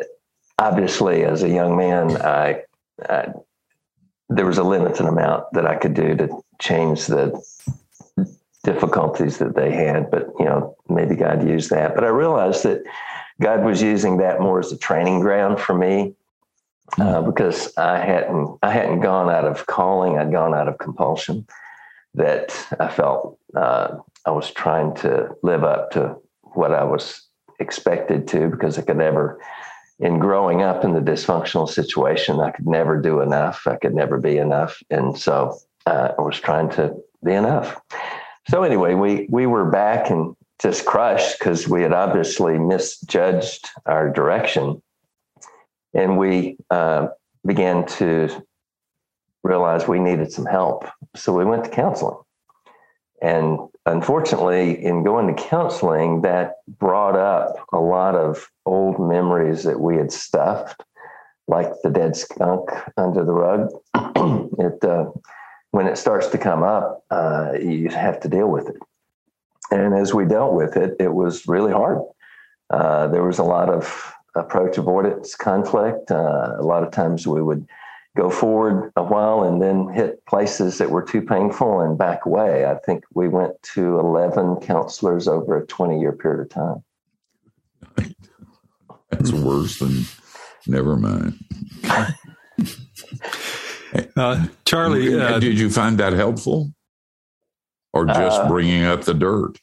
obviously, 0.57 1.23
as 1.23 1.43
a 1.43 1.49
young 1.49 1.75
man, 1.75 2.17
I, 2.21 2.63
I, 3.09 3.27
there 4.29 4.45
was 4.45 4.57
a 4.57 4.63
limited 4.63 5.05
amount 5.05 5.45
that 5.53 5.65
I 5.65 5.75
could 5.75 5.93
do 5.93 6.15
to 6.15 6.29
change 6.59 7.05
the 7.05 7.41
difficulties 8.65 9.37
that 9.37 9.55
they 9.55 9.71
had. 9.71 10.09
But 10.09 10.27
you 10.39 10.45
know, 10.45 10.75
maybe 10.89 11.15
God 11.15 11.47
used 11.47 11.69
that. 11.69 11.95
But 11.95 12.03
I 12.03 12.09
realized 12.09 12.63
that 12.63 12.83
God 13.39 13.63
was 13.63 13.81
using 13.81 14.17
that 14.17 14.41
more 14.41 14.59
as 14.59 14.71
a 14.71 14.77
training 14.77 15.19
ground 15.19 15.59
for 15.59 15.75
me 15.75 16.15
uh, 16.97 17.21
because 17.21 17.75
I 17.77 17.97
hadn't 17.97 18.57
I 18.61 18.71
hadn't 18.71 19.01
gone 19.01 19.29
out 19.29 19.45
of 19.45 19.65
calling, 19.67 20.17
I'd 20.17 20.31
gone 20.31 20.53
out 20.53 20.67
of 20.67 20.77
compulsion. 20.77 21.47
That 22.15 22.55
I 22.79 22.87
felt 22.87 23.37
uh, 23.55 23.97
I 24.25 24.31
was 24.31 24.51
trying 24.51 24.95
to 24.95 25.35
live 25.43 25.63
up 25.63 25.91
to 25.91 26.15
what 26.41 26.73
I 26.73 26.83
was 26.83 27.21
expected 27.59 28.27
to 28.29 28.49
because 28.49 28.77
I 28.77 28.81
could 28.81 28.97
never, 28.97 29.39
in 29.99 30.19
growing 30.19 30.61
up 30.61 30.83
in 30.83 30.93
the 30.93 30.99
dysfunctional 30.99 31.69
situation, 31.69 32.39
I 32.39 32.51
could 32.51 32.67
never 32.67 33.01
do 33.01 33.21
enough. 33.21 33.67
I 33.67 33.75
could 33.75 33.93
never 33.93 34.17
be 34.17 34.37
enough, 34.37 34.81
and 34.89 35.17
so 35.17 35.57
uh, 35.85 36.11
I 36.17 36.21
was 36.21 36.39
trying 36.39 36.69
to 36.71 36.95
be 37.23 37.33
enough. 37.33 37.79
So 38.49 38.63
anyway, 38.63 38.93
we 38.93 39.27
we 39.29 39.45
were 39.45 39.69
back 39.69 40.09
and 40.09 40.35
just 40.61 40.85
crushed 40.85 41.39
because 41.39 41.67
we 41.67 41.81
had 41.81 41.93
obviously 41.93 42.57
misjudged 42.57 43.67
our 43.85 44.09
direction 44.09 44.81
and 45.93 46.17
we 46.17 46.57
uh, 46.69 47.07
began 47.45 47.85
to 47.85 48.29
realize 49.45 49.87
we 49.87 49.99
needed 49.99 50.31
some 50.31 50.45
help. 50.45 50.85
So 51.15 51.31
we 51.31 51.45
went 51.45 51.63
to 51.65 51.69
counseling, 51.69 52.17
And 53.21 53.59
unfortunately, 53.85 54.83
in 54.83 55.03
going 55.03 55.33
to 55.33 55.43
counseling, 55.43 56.21
that 56.21 56.55
brought 56.67 57.15
up 57.15 57.67
a 57.71 57.79
lot 57.79 58.15
of 58.15 58.49
old 58.65 58.99
memories 58.99 59.63
that 59.63 59.79
we 59.79 59.97
had 59.97 60.11
stuffed, 60.11 60.81
like 61.47 61.71
the 61.83 61.91
dead 61.91 62.15
skunk 62.15 62.71
under 62.97 63.23
the 63.23 63.33
rug. 63.33 63.69
it 64.59 64.83
uh, 64.83 65.05
when 65.69 65.85
it 65.85 65.97
starts 65.97 66.27
to 66.29 66.37
come 66.39 66.63
up, 66.63 67.03
uh, 67.11 67.51
you 67.61 67.89
have 67.89 68.19
to 68.21 68.29
deal 68.29 68.47
with 68.47 68.67
it. 68.69 68.81
And 69.69 69.93
as 69.93 70.13
we 70.13 70.25
dealt 70.25 70.53
with 70.53 70.75
it, 70.75 70.95
it 70.99 71.13
was 71.13 71.47
really 71.47 71.71
hard. 71.71 71.99
Uh, 72.71 73.07
there 73.09 73.23
was 73.23 73.37
a 73.37 73.43
lot 73.43 73.69
of 73.69 74.11
approach 74.35 74.77
avoidance 74.77 75.35
conflict. 75.35 76.09
Uh, 76.09 76.55
a 76.57 76.63
lot 76.63 76.83
of 76.83 76.91
times 76.91 77.27
we 77.27 77.41
would 77.41 77.67
go 78.15 78.29
forward 78.29 78.91
a 78.95 79.03
while 79.03 79.43
and 79.43 79.61
then 79.61 79.89
hit 79.89 80.25
places 80.25 80.77
that 80.77 80.89
were 80.89 81.03
too 81.03 81.21
painful 81.21 81.81
and 81.81 81.97
back 81.97 82.25
away. 82.25 82.65
I 82.65 82.75
think 82.85 83.03
we 83.13 83.27
went 83.27 83.61
to 83.73 83.99
11 83.99 84.57
counselors 84.61 85.27
over 85.27 85.57
a 85.57 85.67
20 85.67 85.99
year 85.99 86.13
period 86.13 86.41
of 86.41 86.49
time. 86.49 88.13
That's 89.11 89.31
worse 89.31 89.79
than 89.79 90.05
never 90.65 90.95
mind. 90.95 91.39
Uh, 94.17 94.45
Charlie, 94.65 95.17
uh, 95.17 95.39
did 95.39 95.57
you 95.57 95.69
find 95.69 95.97
that 95.99 96.11
helpful, 96.11 96.69
or 97.93 98.05
just 98.05 98.41
Uh, 98.41 98.47
bringing 98.47 98.83
up 98.83 99.03
the 99.03 99.13
dirt? 99.13 99.57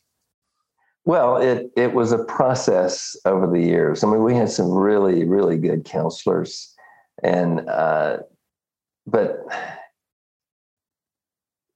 Well, 1.04 1.36
it 1.36 1.70
it 1.76 1.92
was 1.92 2.12
a 2.12 2.24
process 2.24 3.14
over 3.26 3.46
the 3.46 3.60
years. 3.60 4.02
I 4.02 4.06
mean, 4.08 4.22
we 4.22 4.34
had 4.34 4.50
some 4.50 4.70
really 4.70 5.24
really 5.24 5.58
good 5.58 5.84
counselors, 5.84 6.74
and 7.22 7.68
uh, 7.68 8.18
but 9.06 9.38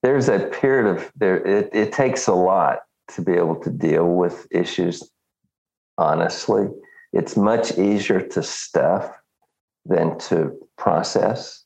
there's 0.02 0.28
a 0.28 0.38
period 0.38 0.86
of 0.86 1.12
there. 1.16 1.44
It, 1.44 1.70
it 1.72 1.92
takes 1.92 2.26
a 2.26 2.34
lot 2.34 2.80
to 3.14 3.22
be 3.22 3.32
able 3.32 3.56
to 3.56 3.70
deal 3.70 4.08
with 4.08 4.46
issues 4.50 5.02
honestly. 5.98 6.68
It's 7.12 7.36
much 7.36 7.78
easier 7.78 8.20
to 8.20 8.42
stuff 8.42 9.10
than 9.84 10.18
to 10.18 10.52
process, 10.76 11.64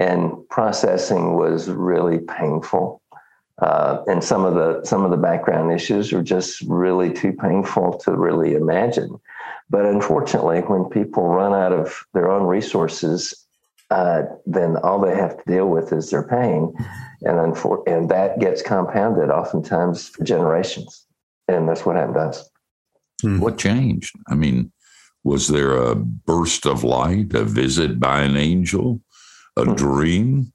and 0.00 0.46
processing 0.50 1.36
was 1.36 1.68
really 1.68 2.18
painful. 2.18 3.00
Uh, 3.62 4.02
and 4.06 4.22
some 4.22 4.44
of 4.44 4.54
the 4.54 4.84
some 4.84 5.04
of 5.04 5.10
the 5.10 5.16
background 5.16 5.72
issues 5.72 6.12
are 6.12 6.22
just 6.22 6.60
really 6.62 7.12
too 7.12 7.32
painful 7.32 7.96
to 7.98 8.12
really 8.12 8.54
imagine. 8.54 9.18
But 9.70 9.86
unfortunately, 9.86 10.60
when 10.60 10.84
people 10.84 11.26
run 11.28 11.54
out 11.54 11.72
of 11.72 12.04
their 12.12 12.30
own 12.30 12.46
resources, 12.46 13.45
uh, 13.90 14.22
then 14.46 14.76
all 14.78 15.00
they 15.00 15.14
have 15.14 15.36
to 15.36 15.44
deal 15.46 15.68
with 15.68 15.92
is 15.92 16.10
their 16.10 16.26
pain, 16.26 16.74
and 17.22 17.38
unfor- 17.38 17.86
and 17.86 18.08
that 18.10 18.40
gets 18.40 18.62
compounded 18.62 19.30
oftentimes 19.30 20.08
for 20.08 20.24
generations. 20.24 21.06
And 21.48 21.68
that's 21.68 21.86
what 21.86 21.96
happened 21.96 22.16
to 22.16 22.20
us. 22.20 22.50
What 23.22 23.58
changed? 23.58 24.14
I 24.28 24.34
mean, 24.34 24.72
was 25.24 25.48
there 25.48 25.76
a 25.76 25.94
burst 25.94 26.66
of 26.66 26.84
light, 26.84 27.32
a 27.34 27.44
visit 27.44 27.98
by 27.98 28.22
an 28.22 28.36
angel, 28.36 29.00
a 29.56 29.64
dream, 29.64 30.52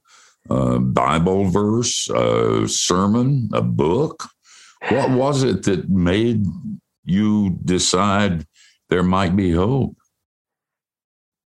a 0.49 0.79
Bible 0.79 1.45
verse, 1.45 2.09
a 2.09 2.67
sermon, 2.67 3.49
a 3.53 3.61
book? 3.61 4.27
What 4.89 5.11
was 5.11 5.43
it 5.43 5.63
that 5.63 5.89
made 5.89 6.45
you 7.03 7.57
decide 7.63 8.45
there 8.89 9.03
might 9.03 9.35
be 9.35 9.51
hope? 9.51 9.95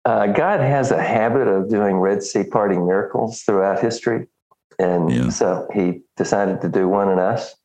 Uh, 0.03 0.27
God 0.27 0.60
has 0.60 0.91
a 0.91 1.01
habit 1.01 1.48
of 1.48 1.70
doing 1.70 1.98
Red 1.98 2.24
Sea 2.24 2.43
parting 2.43 2.88
miracles 2.88 3.43
throughout 3.43 3.79
history. 3.81 4.27
And 4.79 5.12
Yeah. 5.12 5.29
so 5.29 5.67
he 5.74 6.01
decided 6.17 6.62
to 6.62 6.70
do 6.70 6.88
one 6.88 7.10
in 7.10 7.20
us. 7.20 7.55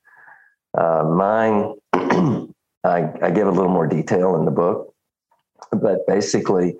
Uh, 0.76 1.04
mine, 1.04 1.74
I, 2.84 3.10
I 3.22 3.30
give 3.30 3.46
a 3.46 3.50
little 3.50 3.70
more 3.70 3.86
detail 3.86 4.36
in 4.36 4.44
the 4.44 4.50
book. 4.50 4.92
But 5.72 6.06
basically, 6.06 6.76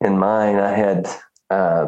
in 0.00 0.16
mine, 0.16 0.56
I 0.56 0.72
had 0.72 1.08
uh, 1.50 1.86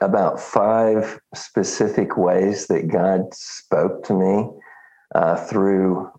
about 0.00 0.40
five 0.40 1.20
specific 1.34 2.16
ways 2.16 2.68
that 2.68 2.88
God 2.88 3.34
spoke 3.34 4.04
to 4.04 4.14
me 4.14 4.48
uh, 5.14 5.36
through 5.36 6.10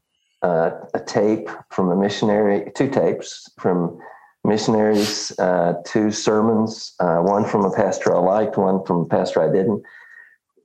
uh, 0.41 0.71
a 0.93 0.99
tape 0.99 1.49
from 1.69 1.89
a 1.89 1.95
missionary, 1.95 2.71
two 2.75 2.89
tapes 2.89 3.49
from 3.57 3.97
missionaries, 4.43 5.37
uh, 5.39 5.73
two 5.85 6.11
sermons, 6.11 6.93
uh, 6.99 7.17
one 7.17 7.45
from 7.45 7.63
a 7.65 7.71
pastor 7.75 8.15
I 8.15 8.19
liked, 8.19 8.57
one 8.57 8.83
from 8.85 9.01
a 9.01 9.05
pastor 9.05 9.41
I 9.41 9.51
didn't, 9.51 9.83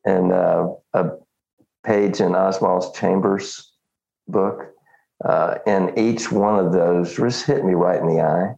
and 0.04 0.32
uh, 0.32 0.68
a 0.94 1.10
page 1.84 2.20
in 2.20 2.34
Oswald's 2.34 2.98
Chambers 2.98 3.72
book. 4.28 4.72
Uh, 5.24 5.58
and 5.66 5.98
each 5.98 6.30
one 6.30 6.58
of 6.64 6.72
those 6.72 7.16
just 7.16 7.46
hit 7.46 7.64
me 7.64 7.74
right 7.74 8.00
in 8.00 8.06
the 8.06 8.20
eye. 8.20 8.54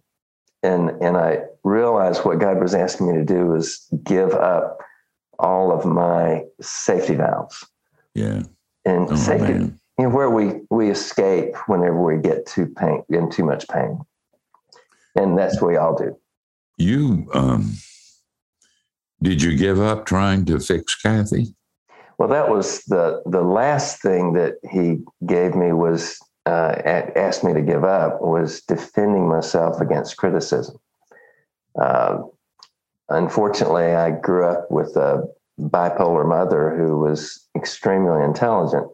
And, 0.62 0.90
and 1.02 1.16
I 1.16 1.42
realized 1.62 2.24
what 2.24 2.40
God 2.40 2.61
was 2.61 2.74
asking 2.74 3.09
me 3.09 3.18
to 3.18 3.24
do 3.24 3.46
was 3.46 3.87
give 4.02 4.33
up 4.35 4.78
all 5.38 5.70
of 5.70 5.85
my 5.85 6.42
safety 6.61 7.14
valves. 7.14 7.64
Yeah. 8.14 8.42
And 8.85 9.09
Oh, 9.09 9.14
safety, 9.14 9.52
man. 9.52 9.78
you 9.98 10.04
know, 10.04 10.11
where 10.11 10.31
we, 10.31 10.62
we 10.70 10.90
escape 10.90 11.54
whenever 11.68 12.02
we 12.02 12.20
get 12.20 12.44
too 12.46 12.66
pain, 12.66 13.04
in 13.09 13.31
too 13.31 13.44
much 13.44 13.68
pain. 13.68 14.00
And 15.18 15.37
that's 15.37 15.61
what 15.61 15.68
we 15.68 15.76
all 15.76 15.96
do. 15.96 16.16
You, 16.76 17.28
um, 17.35 17.72
did 19.20 19.42
you 19.42 19.57
give 19.57 19.81
up 19.81 20.07
trying 20.07 20.44
to 20.46 20.61
fix 20.61 20.94
Kathy? 20.94 21.54
Well, 22.18 22.28
that 22.28 22.48
was 22.48 22.83
the 22.85 23.22
the 23.26 23.42
last 23.42 24.00
thing 24.02 24.33
that 24.33 24.54
he 24.68 24.98
gave 25.26 25.54
me 25.54 25.72
was 25.72 26.18
uh, 26.46 26.74
asked 27.16 27.44
me 27.44 27.52
to 27.52 27.62
give 27.62 27.85
up 27.85 28.20
was 28.20 28.61
defending 28.62 29.28
myself 29.28 29.81
against 29.81 30.16
criticism. 30.16 30.76
Uh, 31.81 32.22
unfortunately, 33.09 33.94
I 33.94 34.11
grew 34.11 34.46
up 34.46 34.70
with 34.70 34.96
a 34.96 35.28
bipolar 35.61 36.28
mother 36.28 36.76
who 36.76 36.98
was 36.98 37.46
extremely 37.57 38.24
intelligent 38.24 38.88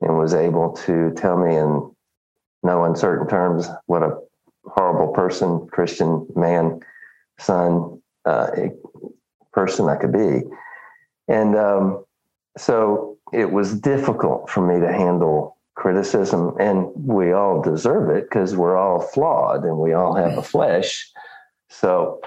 and 0.00 0.18
was 0.18 0.34
able 0.34 0.72
to 0.86 1.12
tell 1.16 1.36
me 1.36 1.56
in 1.56 1.90
no 2.62 2.84
uncertain 2.84 3.28
terms 3.28 3.68
what 3.86 4.02
a 4.02 4.16
horrible 4.66 5.12
person, 5.12 5.66
Christian 5.68 6.26
man, 6.34 6.80
son, 7.38 8.00
uh, 8.24 8.50
person 9.52 9.88
I 9.88 9.96
could 9.96 10.12
be, 10.12 10.42
and. 11.28 11.56
Um, 11.56 12.04
so 12.56 13.18
it 13.32 13.50
was 13.50 13.78
difficult 13.80 14.48
for 14.48 14.66
me 14.66 14.80
to 14.80 14.92
handle 14.92 15.56
criticism 15.74 16.54
and 16.60 16.86
we 16.94 17.32
all 17.32 17.60
deserve 17.60 18.10
it 18.10 18.24
because 18.24 18.56
we're 18.56 18.76
all 18.76 19.00
flawed 19.00 19.64
and 19.64 19.78
we 19.78 19.92
all 19.92 20.14
have 20.14 20.38
a 20.38 20.42
flesh. 20.42 21.10
So 21.68 22.20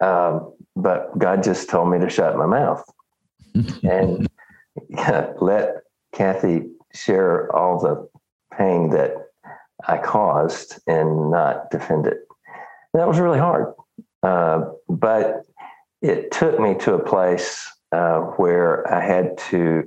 um, 0.00 0.52
but 0.74 1.16
god 1.18 1.42
just 1.42 1.68
told 1.68 1.90
me 1.90 1.98
to 1.98 2.08
shut 2.08 2.36
my 2.36 2.46
mouth. 2.46 2.82
And 3.84 4.28
let 5.40 5.82
kathy 6.12 6.68
share 6.92 7.54
all 7.54 7.78
the 7.78 8.08
pain 8.56 8.90
that 8.90 9.23
i 9.86 9.96
caused 9.98 10.80
and 10.86 11.30
not 11.30 11.70
defend 11.70 12.06
it 12.06 12.18
And 12.92 13.00
that 13.00 13.08
was 13.08 13.18
really 13.18 13.38
hard 13.38 13.74
uh, 14.22 14.70
but 14.88 15.44
it 16.00 16.30
took 16.32 16.58
me 16.58 16.74
to 16.78 16.94
a 16.94 17.02
place 17.02 17.70
uh, 17.92 18.20
where 18.36 18.90
I 18.92 19.04
had 19.04 19.38
to 19.50 19.84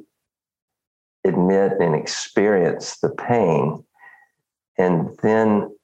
admit 1.26 1.74
and 1.80 1.96
experience 1.96 2.98
the 3.00 3.10
pain. 3.10 3.84
And 4.78 5.18
then 5.22 5.76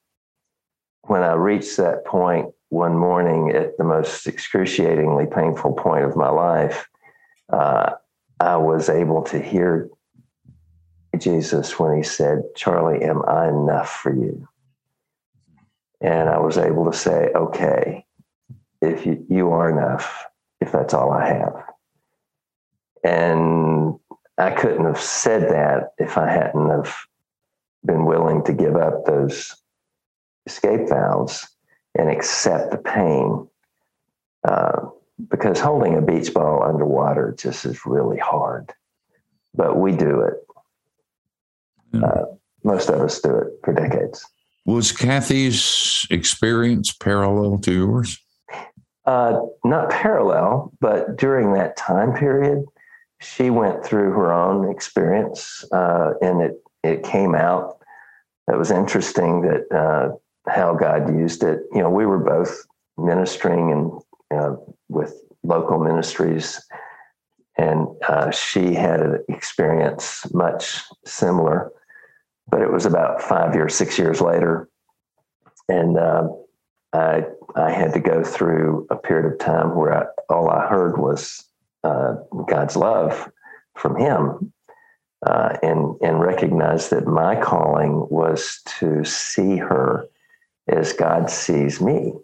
when 1.02 1.22
I 1.22 1.32
reached 1.34 1.76
that 1.76 2.04
point 2.04 2.46
one 2.68 2.96
morning 2.96 3.50
at 3.50 3.76
the 3.76 3.84
most 3.84 4.26
excruciatingly 4.26 5.26
painful 5.26 5.74
point 5.74 6.04
of 6.04 6.16
my 6.16 6.30
life, 6.30 6.88
uh, 7.52 7.92
I 8.40 8.56
was 8.56 8.88
able 8.88 9.22
to 9.24 9.38
hear 9.38 9.88
Jesus 11.16 11.78
when 11.78 11.96
he 11.96 12.02
said, 12.02 12.42
Charlie, 12.56 13.02
am 13.04 13.22
I 13.26 13.48
enough 13.48 13.90
for 13.90 14.14
you? 14.14 14.48
And 16.00 16.28
I 16.28 16.38
was 16.38 16.58
able 16.58 16.90
to 16.90 16.96
say, 16.96 17.30
okay, 17.34 18.04
if 18.82 19.06
you, 19.06 19.24
you 19.28 19.50
are 19.50 19.70
enough, 19.70 20.24
if 20.60 20.70
that's 20.72 20.94
all 20.94 21.10
I 21.10 21.26
have. 21.26 21.54
And 23.02 23.98
I 24.38 24.50
couldn't 24.50 24.84
have 24.84 25.00
said 25.00 25.50
that 25.50 25.94
if 25.98 26.18
I 26.18 26.30
hadn't 26.30 26.68
have 26.68 26.94
been 27.84 28.04
willing 28.04 28.42
to 28.44 28.52
give 28.52 28.76
up 28.76 29.04
those 29.04 29.54
escape 30.46 30.88
valves 30.88 31.46
and 31.98 32.10
accept 32.10 32.70
the 32.70 32.78
pain. 32.78 33.48
Uh, 34.46 34.88
because 35.30 35.60
holding 35.60 35.96
a 35.96 36.02
beach 36.02 36.34
ball 36.34 36.62
underwater 36.64 37.34
just 37.38 37.64
is 37.64 37.86
really 37.86 38.18
hard. 38.18 38.72
But 39.54 39.78
we 39.78 39.92
do 39.92 40.20
it. 40.22 40.43
Yeah. 41.94 42.06
Uh, 42.06 42.24
most 42.64 42.88
of 42.88 43.00
us 43.00 43.20
do 43.20 43.36
it 43.36 43.48
for 43.62 43.72
decades. 43.72 44.24
Was 44.66 44.92
Kathy's 44.92 46.06
experience 46.10 46.92
parallel 46.92 47.58
to 47.58 47.72
yours? 47.72 48.18
Uh, 49.04 49.40
not 49.64 49.90
parallel, 49.90 50.72
but 50.80 51.16
during 51.16 51.52
that 51.52 51.76
time 51.76 52.14
period, 52.14 52.64
she 53.20 53.50
went 53.50 53.84
through 53.84 54.12
her 54.12 54.32
own 54.32 54.70
experience, 54.70 55.64
uh, 55.72 56.14
and 56.22 56.40
it 56.40 56.62
it 56.82 57.02
came 57.02 57.34
out. 57.34 57.78
It 58.48 58.56
was 58.58 58.70
interesting 58.70 59.42
that 59.42 59.74
uh, 59.74 60.16
how 60.50 60.74
God 60.74 61.14
used 61.14 61.42
it. 61.42 61.60
You 61.72 61.80
know, 61.80 61.90
we 61.90 62.06
were 62.06 62.18
both 62.18 62.64
ministering 62.96 63.72
and 63.72 64.38
uh, 64.38 64.56
with 64.88 65.14
local 65.42 65.78
ministries, 65.78 66.62
and 67.56 67.86
uh, 68.08 68.30
she 68.30 68.74
had 68.74 69.00
an 69.00 69.24
experience 69.28 70.26
much 70.32 70.80
similar, 71.04 71.70
but 72.48 72.60
it 72.60 72.70
was 72.70 72.86
about 72.86 73.22
five 73.22 73.54
years, 73.54 73.74
six 73.74 73.98
years 73.98 74.20
later, 74.20 74.68
and 75.68 75.98
uh, 75.98 76.28
I 76.92 77.24
I 77.56 77.70
had 77.70 77.92
to 77.94 78.00
go 78.00 78.22
through 78.22 78.86
a 78.90 78.96
period 78.96 79.32
of 79.32 79.38
time 79.38 79.74
where 79.74 80.02
I, 80.02 80.06
all 80.28 80.50
I 80.50 80.66
heard 80.66 80.98
was 80.98 81.44
uh, 81.82 82.16
God's 82.48 82.76
love 82.76 83.30
from 83.76 83.96
Him, 83.96 84.52
uh, 85.26 85.56
and 85.62 85.96
and 86.02 86.20
recognize 86.20 86.90
that 86.90 87.06
my 87.06 87.40
calling 87.40 88.06
was 88.10 88.60
to 88.78 89.04
see 89.04 89.56
her 89.56 90.06
as 90.68 90.92
God 90.92 91.30
sees 91.30 91.80
me. 91.80 92.14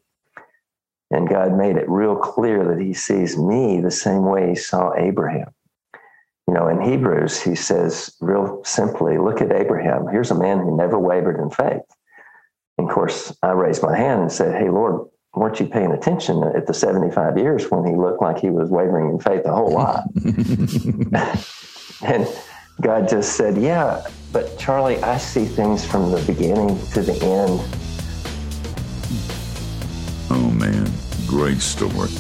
And 1.13 1.29
God 1.29 1.57
made 1.57 1.77
it 1.77 1.89
real 1.89 2.15
clear 2.15 2.65
that 2.65 2.81
He 2.81 2.95
sees 2.95 3.37
me 3.37 3.81
the 3.81 3.91
same 3.91 4.25
way 4.25 4.51
He 4.51 4.55
saw 4.55 4.95
Abraham. 4.97 5.53
You 6.51 6.55
know, 6.55 6.67
in 6.67 6.81
Hebrews, 6.81 7.41
He 7.41 7.55
says, 7.55 8.13
real 8.21 8.61
simply, 8.65 9.19
look 9.19 9.41
at 9.41 9.53
Abraham. 9.53 10.09
Here's 10.09 10.33
a 10.33 10.35
man 10.35 10.59
who 10.59 10.77
never 10.77 10.99
wavered 10.99 11.41
in 11.41 11.49
faith. 11.49 11.83
And 12.77 12.89
of 12.89 12.93
course, 12.93 13.33
I 13.41 13.53
raised 13.53 13.85
my 13.85 13.97
hand 13.97 14.23
and 14.23 14.33
said, 14.33 14.61
Hey, 14.61 14.69
Lord, 14.69 15.09
weren't 15.33 15.61
you 15.61 15.67
paying 15.67 15.93
attention 15.93 16.43
at 16.43 16.67
the 16.67 16.75
75 16.75 17.39
years 17.39 17.71
when 17.71 17.87
he 17.87 17.95
looked 17.95 18.21
like 18.21 18.41
he 18.41 18.51
was 18.51 18.69
wavering 18.69 19.11
in 19.11 19.21
faith 19.21 19.45
a 19.45 19.55
whole 19.55 19.71
lot? 19.71 20.03
and 22.03 22.27
God 22.81 23.09
just 23.09 23.37
said, 23.37 23.57
Yeah, 23.57 24.05
but 24.33 24.59
Charlie, 24.59 25.01
I 25.05 25.19
see 25.19 25.45
things 25.45 25.87
from 25.87 26.11
the 26.11 26.21
beginning 26.23 26.85
to 26.95 27.03
the 27.03 27.15
end. 27.23 27.61
Oh 30.31 30.51
man, 30.51 30.91
great 31.29 31.61
story. 31.61 32.11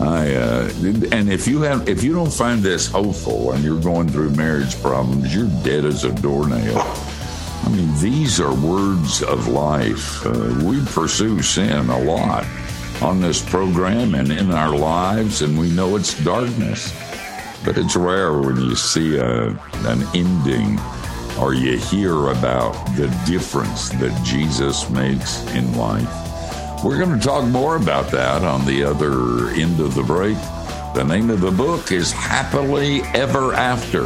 I 0.00 0.34
uh, 0.34 0.70
and 1.10 1.32
if 1.32 1.48
you 1.48 1.62
have 1.62 1.88
if 1.88 2.04
you 2.04 2.12
don't 2.12 2.32
find 2.32 2.62
this 2.62 2.86
hopeful 2.86 3.52
and 3.52 3.64
you're 3.64 3.80
going 3.80 4.08
through 4.08 4.30
marriage 4.30 4.80
problems, 4.82 5.34
you're 5.34 5.50
dead 5.62 5.84
as 5.84 6.04
a 6.04 6.12
doornail. 6.12 6.76
I 6.78 7.68
mean, 7.70 7.92
these 7.98 8.38
are 8.40 8.54
words 8.54 9.22
of 9.22 9.48
life. 9.48 10.24
Uh, 10.24 10.60
we 10.64 10.84
pursue 10.84 11.42
sin 11.42 11.88
a 11.88 11.98
lot 11.98 12.46
on 13.02 13.20
this 13.20 13.42
program 13.48 14.14
and 14.14 14.30
in 14.30 14.52
our 14.52 14.76
lives, 14.76 15.42
and 15.42 15.58
we 15.58 15.70
know 15.70 15.96
it's 15.96 16.14
darkness. 16.22 16.92
But 17.64 17.78
it's 17.78 17.96
rare 17.96 18.38
when 18.38 18.56
you 18.56 18.76
see 18.76 19.16
a, 19.16 19.48
an 19.48 20.02
ending 20.14 20.78
or 21.40 21.54
you 21.54 21.76
hear 21.76 22.28
about 22.28 22.72
the 22.96 23.08
difference 23.26 23.88
that 23.90 24.24
Jesus 24.24 24.88
makes 24.90 25.44
in 25.52 25.76
life. 25.76 26.25
We're 26.84 26.98
going 26.98 27.18
to 27.18 27.24
talk 27.24 27.44
more 27.48 27.76
about 27.76 28.10
that 28.12 28.44
on 28.44 28.64
the 28.64 28.84
other 28.84 29.48
end 29.50 29.80
of 29.80 29.94
the 29.94 30.02
break. 30.02 30.36
The 30.94 31.04
name 31.04 31.30
of 31.30 31.40
the 31.40 31.50
book 31.50 31.90
is 31.90 32.12
Happily 32.12 33.00
Ever 33.14 33.54
After. 33.54 34.02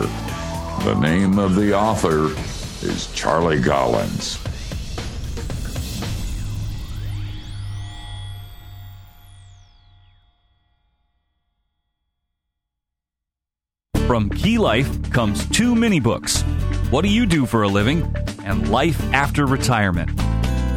The 0.84 0.94
name 0.98 1.38
of 1.38 1.56
the 1.56 1.74
author 1.76 2.30
is 2.82 3.12
Charlie 3.12 3.62
Collins. 3.62 4.38
From 14.06 14.30
Key 14.30 14.58
Life 14.58 15.10
comes 15.12 15.46
two 15.46 15.74
mini 15.74 16.00
books 16.00 16.42
What 16.90 17.02
Do 17.02 17.08
You 17.08 17.26
Do 17.26 17.46
for 17.46 17.62
a 17.62 17.68
Living? 17.68 18.14
and 18.44 18.70
Life 18.70 19.00
After 19.12 19.46
Retirement. 19.46 20.10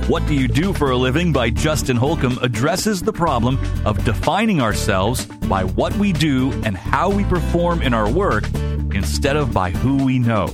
What 0.08 0.28
Do 0.28 0.34
You 0.34 0.50
Do 0.50 0.74
for 0.74 0.92
a 0.92 0.98
Living 0.98 1.32
by 1.32 1.50
Justin 1.50 1.96
Holcomb 1.96 2.38
addresses 2.42 3.02
the 3.02 3.14
problem 3.14 3.58
of 3.86 4.04
defining 4.04 4.62
ourselves 4.62 5.26
by 5.26 5.64
what 5.64 5.96
we 5.96 6.12
do 6.12 6.52
and 6.66 6.76
how 6.76 7.10
we 7.10 7.24
perform 7.24 7.82
in 7.82 7.94
our 7.94 8.12
work 8.12 8.44
instead 8.94 9.38
of 9.38 9.54
by 9.54 9.72
who 9.72 10.04
we 10.04 10.20
know. 10.20 10.54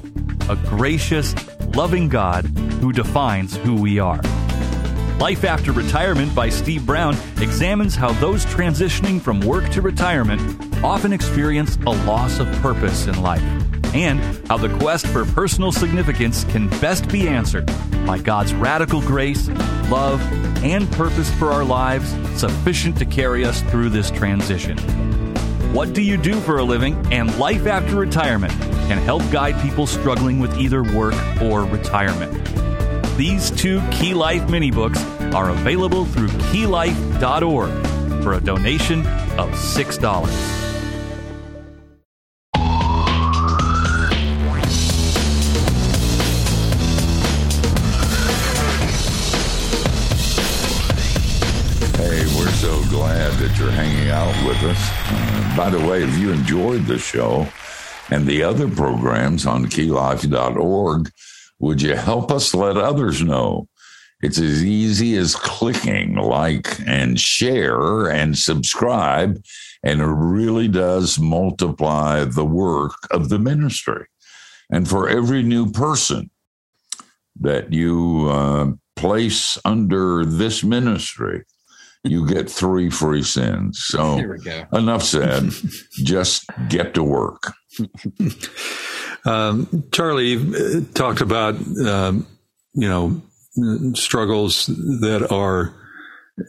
A 0.50 0.56
gracious, 0.56 1.34
loving 1.74 2.10
God 2.10 2.46
who 2.80 2.94
defines 2.94 3.58
who 3.58 3.82
we 3.82 3.98
are. 3.98 4.22
Life 5.18 5.44
After 5.44 5.72
Retirement 5.72 6.36
by 6.36 6.50
Steve 6.50 6.86
Brown 6.86 7.18
examines 7.42 7.96
how 7.96 8.14
those 8.14 8.46
transitioning 8.46 9.20
from 9.20 9.40
work 9.40 9.68
to 9.72 9.82
retirement 9.82 10.40
often 10.84 11.12
experience 11.12 11.76
a 11.88 11.90
loss 11.90 12.40
of 12.40 12.48
purpose 12.62 13.08
in 13.08 13.20
life, 13.24 13.42
and 13.94 14.20
how 14.48 14.58
the 14.58 14.70
quest 14.78 15.08
for 15.08 15.26
personal 15.26 15.72
significance 15.72 16.44
can 16.46 16.68
best 16.80 17.10
be 17.10 17.28
answered 17.28 17.66
by 18.06 18.18
God's 18.18 18.54
radical 18.54 19.02
grace, 19.02 19.48
love, 19.90 20.22
and 20.64 20.90
purpose 20.92 21.32
for 21.36 21.52
our 21.52 21.64
lives 21.64 22.10
sufficient 22.40 22.98
to 22.98 23.06
carry 23.06 23.46
us 23.46 23.62
through 23.64 23.90
this 23.90 24.12
transition. 24.12 24.78
What 25.74 25.94
Do 25.94 26.02
You 26.02 26.18
Do 26.18 26.40
for 26.42 26.58
a 26.58 26.64
Living 26.64 26.96
and 27.12 27.38
Life 27.38 27.68
After 27.68 27.96
Retirement 27.96 28.54
can 28.88 28.98
help 28.98 29.22
guide 29.32 29.62
people 29.62 29.86
struggling 29.86 30.40
with 30.40 30.58
either 30.58 30.82
work 30.82 31.14
or 31.42 31.64
retirement. 31.64 32.34
These 33.18 33.52
two 33.52 33.82
Key 33.92 34.14
Life 34.14 34.50
mini 34.50 34.72
books 34.72 35.04
are 35.34 35.50
available 35.50 36.06
through 36.06 36.30
keylife.org 36.30 38.24
for 38.24 38.34
a 38.34 38.42
donation 38.42 39.02
of 39.38 39.50
$6. 39.52 40.59
That 53.50 53.58
you're 53.58 53.72
hanging 53.72 54.10
out 54.10 54.36
with 54.46 54.62
us. 54.64 54.78
Uh, 55.08 55.54
by 55.58 55.70
the 55.70 55.80
way, 55.80 56.04
if 56.04 56.18
you 56.20 56.32
enjoyed 56.32 56.86
the 56.86 57.00
show 57.00 57.48
and 58.12 58.28
the 58.28 58.44
other 58.44 58.68
programs 58.70 59.48
on 59.48 59.66
keylife.org, 59.66 61.12
would 61.58 61.82
you 61.82 61.96
help 61.96 62.32
us 62.32 62.54
let 62.54 62.78
others 62.78 63.24
know? 63.24 63.68
It's 64.22 64.38
as 64.38 64.64
easy 64.64 65.16
as 65.16 65.36
clicking 65.36 66.16
like 66.16 66.80
and 66.86 67.20
share 67.20 68.08
and 68.08 68.38
subscribe, 68.38 69.42
and 69.82 70.02
it 70.02 70.06
really 70.06 70.68
does 70.68 71.18
multiply 71.18 72.26
the 72.26 72.46
work 72.46 72.94
of 73.10 73.30
the 73.30 73.40
ministry. 73.40 74.06
And 74.70 74.88
for 74.88 75.10
every 75.10 75.42
new 75.42 75.72
person 75.72 76.30
that 77.40 77.74
you 77.74 78.28
uh, 78.30 78.72
place 78.96 79.58
under 79.66 80.24
this 80.24 80.64
ministry, 80.64 81.46
you 82.04 82.28
get 82.28 82.50
three 82.50 82.90
free 82.90 83.24
sins. 83.24 83.84
So 83.84 84.16
Here 84.16 84.34
we 84.34 84.40
go. 84.40 84.66
enough 84.74 85.04
said. 85.04 85.52
Just 85.92 86.46
get 86.70 86.94
to 86.94 87.04
work. 87.04 87.54
Um, 89.26 89.84
Charlie 89.92 90.38
uh, 90.38 90.82
talked 90.94 91.22
about, 91.22 91.56
um, 91.86 92.26
you 92.74 92.88
know, 92.88 93.22
struggles 93.96 94.68
that 94.68 95.28
are, 95.30 95.74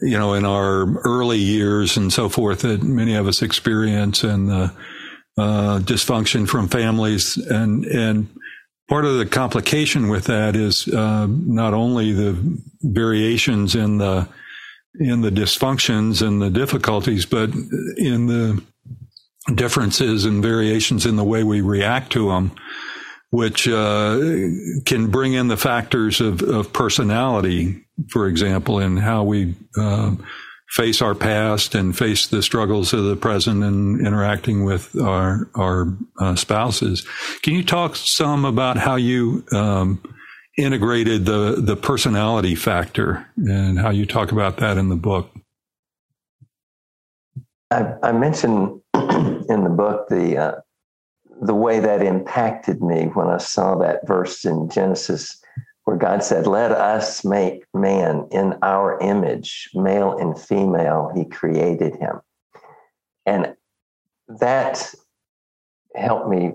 you 0.01 0.17
know, 0.17 0.33
in 0.33 0.45
our 0.45 0.99
early 1.01 1.39
years 1.39 1.97
and 1.97 2.13
so 2.13 2.29
forth 2.29 2.61
that 2.61 2.81
many 2.81 3.15
of 3.15 3.27
us 3.27 3.41
experience 3.41 4.23
and 4.23 4.49
the 4.49 4.73
uh, 5.37 5.79
dysfunction 5.79 6.47
from 6.47 6.69
families. 6.69 7.35
And, 7.35 7.85
and 7.85 8.29
part 8.87 9.03
of 9.03 9.17
the 9.17 9.25
complication 9.25 10.07
with 10.07 10.25
that 10.25 10.55
is 10.55 10.87
uh, 10.87 11.27
not 11.29 11.73
only 11.73 12.13
the 12.13 12.37
variations 12.81 13.75
in 13.75 13.97
the, 13.97 14.29
in 14.99 15.21
the 15.21 15.29
dysfunctions 15.29 16.25
and 16.25 16.41
the 16.41 16.49
difficulties, 16.49 17.25
but 17.25 17.49
in 17.97 18.27
the 18.27 18.61
differences 19.55 20.25
and 20.25 20.43
variations 20.43 21.05
in 21.05 21.15
the 21.15 21.23
way 21.23 21.43
we 21.43 21.61
react 21.61 22.11
to 22.11 22.29
them, 22.29 22.51
which 23.29 23.67
uh, 23.67 24.17
can 24.85 25.09
bring 25.09 25.33
in 25.33 25.47
the 25.47 25.57
factors 25.57 26.21
of, 26.21 26.41
of 26.41 26.73
personality, 26.73 27.83
for 28.09 28.27
example, 28.27 28.79
in 28.79 28.97
how 28.97 29.23
we 29.23 29.55
uh, 29.77 30.15
face 30.71 31.01
our 31.01 31.15
past 31.15 31.75
and 31.75 31.97
face 31.97 32.27
the 32.27 32.41
struggles 32.41 32.93
of 32.93 33.03
the 33.03 33.15
present 33.15 33.63
and 33.63 34.05
interacting 34.05 34.63
with 34.63 34.95
our 34.99 35.49
our 35.55 35.97
uh, 36.19 36.35
spouses. 36.35 37.05
Can 37.41 37.53
you 37.53 37.63
talk 37.63 37.95
some 37.95 38.45
about 38.45 38.77
how 38.77 38.95
you 38.95 39.43
um, 39.51 40.01
integrated 40.63 41.25
the 41.25 41.55
the 41.57 41.75
personality 41.75 42.55
factor 42.55 43.27
and 43.37 43.79
how 43.79 43.89
you 43.89 44.05
talk 44.05 44.31
about 44.31 44.57
that 44.57 44.77
in 44.77 44.89
the 44.89 44.95
book? 44.95 45.29
I, 47.71 47.95
I 48.03 48.11
mentioned 48.11 48.81
in 48.93 49.63
the 49.63 49.73
book 49.75 50.09
the 50.09 50.37
uh, 50.37 50.55
the 51.41 51.55
way 51.55 51.79
that 51.79 52.03
impacted 52.03 52.81
me 52.81 53.05
when 53.13 53.27
I 53.27 53.37
saw 53.37 53.75
that 53.79 54.07
verse 54.07 54.45
in 54.45 54.69
Genesis 54.69 55.41
where 55.85 55.97
God 55.97 56.23
said, 56.23 56.45
"Let 56.47 56.71
us 56.71 57.25
make 57.25 57.65
man 57.73 58.27
in 58.31 58.55
our 58.61 58.99
image, 58.99 59.69
male 59.73 60.17
and 60.17 60.39
female. 60.39 61.11
He 61.15 61.25
created 61.25 61.95
him," 61.95 62.21
and 63.25 63.55
that 64.27 64.93
helped 65.95 66.29
me 66.29 66.53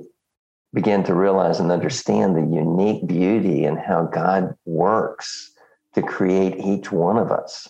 begin 0.76 1.02
to 1.02 1.14
realize 1.14 1.58
and 1.58 1.72
understand 1.72 2.36
the 2.36 2.54
unique 2.54 3.06
beauty 3.06 3.64
and 3.64 3.78
how 3.78 4.04
God 4.04 4.54
works 4.66 5.50
to 5.94 6.02
create 6.02 6.58
each 6.58 6.92
one 6.92 7.16
of 7.16 7.32
us. 7.32 7.66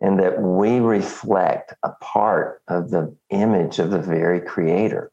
And 0.00 0.20
that 0.20 0.40
we 0.40 0.78
reflect 0.78 1.74
a 1.82 1.90
part 2.00 2.62
of 2.68 2.90
the 2.90 3.12
image 3.30 3.80
of 3.80 3.90
the 3.90 3.98
very 3.98 4.40
creator. 4.40 5.10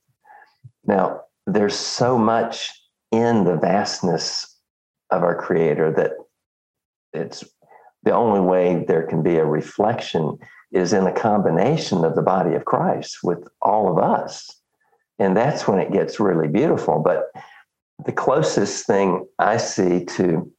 Now, 0.86 1.22
there's 1.48 1.76
so 1.76 2.19
much 2.19 2.69
in 3.12 3.46
the 3.46 3.56
vastness 3.56 4.56
of 5.10 5.24
our 5.24 5.36
creator 5.36 5.91
that 5.93 6.12
it's 7.13 7.43
the 8.04 8.13
only 8.13 8.41
way 8.41 8.86
there 8.88 9.08
can 9.08 9.24
be 9.24 9.38
a 9.38 9.46
reflection 9.46 10.38
is 10.72 10.93
in 10.93 11.08
a 11.08 11.19
combination 11.19 12.06
of 12.06 12.15
the 12.15 12.22
body 12.22 12.54
of 12.54 12.65
Christ 12.65 13.19
with 13.24 13.48
all 13.62 13.89
of 13.89 13.98
us. 13.98 14.62
And 15.19 15.38
that's 15.38 15.67
when 15.67 15.80
it 15.80 15.91
gets 15.91 16.19
really 16.19 16.47
beautiful. 16.47 16.99
But 16.99 17.32
the 18.06 18.12
closest 18.12 18.86
thing 18.86 19.26
I 19.39 19.58
see 19.58 20.06
to 20.06 20.52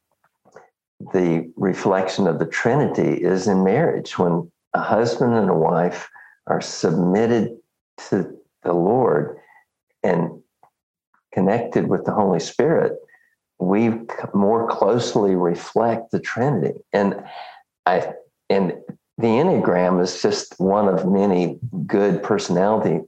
the 1.13 1.53
reflection 1.57 2.27
of 2.27 2.39
the 2.39 2.47
Trinity 2.47 3.23
is 3.23 3.47
in 3.47 3.65
marriage 3.65 4.19
when 4.19 4.51
a 4.73 4.81
husband 4.81 5.35
and 5.35 5.51
a 5.51 5.55
wife 5.55 6.09
are 6.47 6.61
submitted 6.61 7.57
to 8.09 8.37
the 8.63 8.73
Lord 8.73 9.39
and 10.03 10.41
connected 11.33 11.89
with 11.89 12.05
the 12.05 12.13
Holy 12.13 12.41
Spirit, 12.41 12.93
we 13.59 13.93
more 14.33 14.69
closely 14.69 15.35
reflect 15.35 16.11
the 16.11 16.21
Trinity. 16.21 16.79
And 16.93 17.23
I 17.87 18.15
and 18.51 18.75
the 19.19 19.27
Enneagram 19.27 20.03
is 20.03 20.21
just 20.21 20.55
one 20.59 20.89
of 20.89 21.07
many 21.11 21.59
good 21.87 22.23
personality 22.23 23.01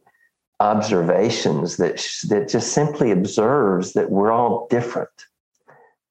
observations 0.61 1.77
that 1.77 1.97
that 2.29 2.49
just 2.49 2.73
simply 2.73 3.11
observes 3.11 3.92
that 3.92 4.11
we're 4.11 4.33
all 4.33 4.66
different. 4.71 5.11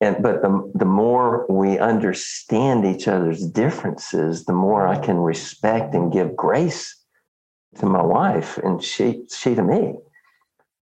And 0.02 0.22
but 0.22 0.42
the 0.42 0.72
the 0.76 0.86
more 0.86 1.46
we 1.50 1.80
understand 1.80 2.86
each 2.86 3.08
other's 3.08 3.46
differences, 3.46 4.46
the 4.46 4.54
more 4.54 4.88
I 4.88 5.00
can 5.00 5.18
respect 5.18 5.96
and 5.96 6.12
give 6.12 6.36
grace 6.36 6.96
to 7.78 7.86
my 7.86 8.04
wife 8.04 8.58
and 8.58 8.84
she 8.84 9.24
she 9.34 9.56
to 9.56 9.64
me. 9.64 9.96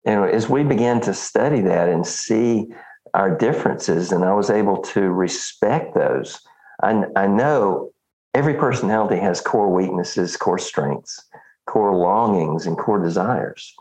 And 0.06 0.26
as 0.26 0.50
we 0.50 0.64
began 0.64 1.00
to 1.02 1.14
study 1.14 1.62
that 1.62 1.90
and 1.90 2.06
see 2.06 2.68
our 3.14 3.36
differences, 3.36 4.12
and 4.12 4.26
I 4.26 4.34
was 4.34 4.50
able 4.50 4.82
to 4.82 5.02
respect 5.02 5.96
those, 5.96 6.40
I, 6.82 7.04
I 7.16 7.28
know 7.28 7.92
every 8.34 8.56
personality 8.56 9.20
has 9.22 9.40
core 9.40 9.72
weaknesses, 9.72 10.36
core 10.36 10.58
strengths, 10.58 11.24
core 11.66 11.96
longings, 11.96 12.66
and 12.66 12.78
core 12.78 13.02
desires. 13.02 13.74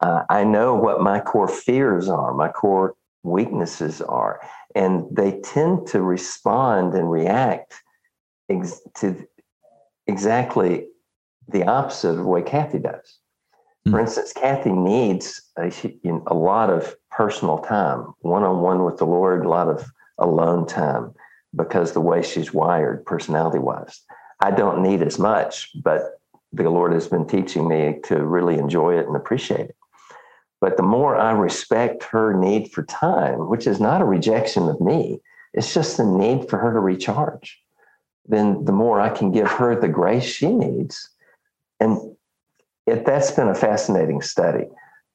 Uh, 0.00 0.24
I 0.28 0.44
know 0.44 0.74
what 0.74 1.00
my 1.00 1.20
core 1.20 1.48
fears 1.48 2.08
are, 2.08 2.34
my 2.34 2.48
core 2.48 2.94
weaknesses 3.22 4.00
are, 4.00 4.40
and 4.74 5.04
they 5.10 5.40
tend 5.40 5.86
to 5.88 6.02
respond 6.02 6.94
and 6.94 7.10
react 7.10 7.74
ex- 8.48 8.80
to 8.96 9.26
exactly 10.06 10.88
the 11.48 11.64
opposite 11.64 12.10
of 12.10 12.16
the 12.16 12.24
way 12.24 12.42
Kathy 12.42 12.78
does. 12.78 13.18
For 13.84 13.98
hmm. 13.98 14.00
instance, 14.00 14.32
Kathy 14.32 14.72
needs 14.72 15.40
a, 15.58 15.72
a 16.26 16.34
lot 16.34 16.70
of 16.70 16.96
personal 17.10 17.58
time, 17.58 18.14
one 18.20 18.42
on 18.42 18.60
one 18.60 18.84
with 18.84 18.98
the 18.98 19.06
Lord, 19.06 19.44
a 19.44 19.48
lot 19.48 19.68
of 19.68 19.90
alone 20.18 20.66
time 20.66 21.14
because 21.54 21.92
the 21.92 22.00
way 22.00 22.22
she's 22.22 22.52
wired, 22.52 23.04
personality 23.04 23.58
wise. 23.58 24.00
I 24.40 24.50
don't 24.50 24.82
need 24.82 25.02
as 25.02 25.18
much, 25.18 25.70
but 25.82 26.20
the 26.52 26.70
Lord 26.70 26.92
has 26.92 27.08
been 27.08 27.26
teaching 27.26 27.68
me 27.68 27.98
to 28.04 28.24
really 28.24 28.58
enjoy 28.58 28.98
it 28.98 29.06
and 29.06 29.16
appreciate 29.16 29.70
it. 29.70 29.76
But 30.60 30.76
the 30.76 30.82
more 30.82 31.16
I 31.16 31.32
respect 31.32 32.04
her 32.04 32.34
need 32.34 32.70
for 32.70 32.84
time, 32.84 33.48
which 33.48 33.66
is 33.66 33.80
not 33.80 34.00
a 34.00 34.04
rejection 34.04 34.68
of 34.68 34.80
me, 34.80 35.20
it's 35.54 35.74
just 35.74 35.96
the 35.96 36.04
need 36.04 36.48
for 36.48 36.58
her 36.58 36.72
to 36.72 36.78
recharge, 36.78 37.60
then 38.26 38.64
the 38.64 38.72
more 38.72 39.00
I 39.00 39.10
can 39.10 39.32
give 39.32 39.48
her 39.48 39.78
the 39.78 39.88
grace 39.88 40.24
she 40.24 40.46
needs. 40.46 41.10
And 41.80 42.16
it, 42.86 43.04
that's 43.04 43.32
been 43.32 43.48
a 43.48 43.54
fascinating 43.54 44.22
study. 44.22 44.66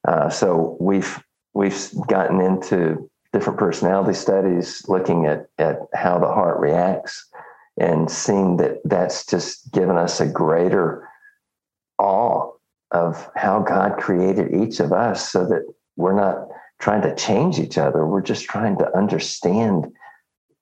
Uh, 0.08 0.30
so 0.30 0.78
we've 0.80 1.24
we've 1.54 1.90
gotten 2.08 2.42
into 2.42 3.10
different 3.34 3.58
personality 3.58 4.14
studies, 4.14 4.84
looking 4.88 5.26
at 5.26 5.48
at 5.58 5.80
how 5.94 6.20
the 6.20 6.28
heart 6.28 6.60
reacts, 6.60 7.26
and 7.80 8.12
seeing 8.12 8.58
that 8.58 8.82
that's 8.84 9.26
just 9.26 9.72
given 9.72 9.98
us 9.98 10.20
a 10.20 10.28
greater 10.28 11.07
of 12.92 13.30
how 13.36 13.62
God 13.62 13.98
created 13.98 14.54
each 14.54 14.80
of 14.80 14.94
us, 14.94 15.30
so 15.30 15.46
that 15.48 15.64
we're 15.96 16.16
not 16.16 16.48
trying 16.80 17.02
to 17.02 17.16
change 17.16 17.60
each 17.60 17.78
other. 17.78 18.06
We're 18.06 18.22
just 18.22 18.46
trying 18.46 18.78
to 18.78 18.98
understand 18.98 19.88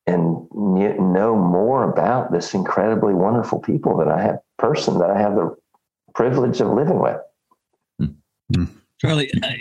and 0.07 0.47
know 0.53 1.35
more 1.35 1.89
about 1.89 2.31
this 2.31 2.53
incredibly 2.53 3.13
wonderful 3.13 3.59
people 3.59 3.97
that 3.97 4.07
I 4.07 4.21
have 4.21 4.39
person 4.57 4.99
that 4.99 5.09
I 5.09 5.19
have 5.19 5.35
the 5.35 5.55
privilege 6.13 6.61
of 6.61 6.69
living 6.69 6.99
with. 6.99 7.17
Mm-hmm. 8.01 8.65
Charlie, 8.99 9.31
I, 9.43 9.57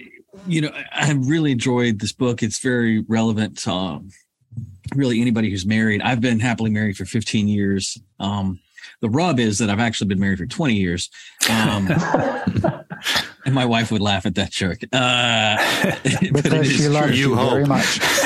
you 0.46 0.60
know, 0.60 0.70
I 0.92 1.12
really 1.12 1.52
enjoyed 1.52 1.98
this 1.98 2.12
book. 2.12 2.42
It's 2.42 2.58
very 2.58 3.00
relevant 3.08 3.58
to 3.58 3.72
um, 3.72 4.10
really 4.94 5.20
anybody 5.20 5.50
who's 5.50 5.66
married. 5.66 6.02
I've 6.02 6.20
been 6.20 6.40
happily 6.40 6.70
married 6.70 6.96
for 6.96 7.04
15 7.04 7.48
years. 7.48 7.98
Um, 8.20 8.60
the 9.00 9.08
rub 9.08 9.38
is 9.38 9.58
that 9.58 9.70
I've 9.70 9.80
actually 9.80 10.08
been 10.08 10.20
married 10.20 10.38
for 10.38 10.46
20 10.46 10.74
years. 10.74 11.10
Um, 11.50 11.88
and 13.44 13.54
my 13.54 13.64
wife 13.64 13.90
would 13.90 14.00
laugh 14.00 14.26
at 14.26 14.34
that 14.36 14.50
joke. 14.50 14.78
Uh, 14.92 15.56
because 16.32 16.70
she 16.70 16.88
loves 16.88 17.18
you, 17.18 17.30
you 17.30 17.36
very 17.36 17.64
much. 17.64 18.00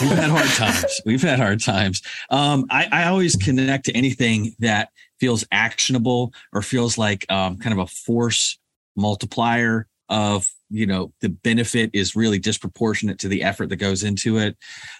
We've 0.00 0.10
had 0.10 0.30
hard 0.30 0.50
times. 0.50 1.00
We've 1.04 1.22
had 1.22 1.38
hard 1.38 1.60
times. 1.60 2.02
Um, 2.30 2.66
I, 2.70 2.88
I, 2.92 3.04
always 3.04 3.36
connect 3.36 3.86
to 3.86 3.96
anything 3.96 4.54
that 4.58 4.90
feels 5.18 5.44
actionable 5.52 6.32
or 6.52 6.62
feels 6.62 6.98
like 6.98 7.30
um, 7.30 7.58
kind 7.58 7.72
of 7.72 7.78
a 7.78 7.86
force 7.86 8.58
multiplier 8.96 9.86
of 10.08 10.46
you 10.68 10.86
know 10.86 11.12
the 11.20 11.28
benefit 11.28 11.90
is 11.92 12.16
really 12.16 12.38
disproportionate 12.38 13.18
to 13.20 13.28
the 13.28 13.42
effort 13.42 13.68
that 13.68 13.76
goes 13.76 14.02
into 14.02 14.38
it 14.38 14.56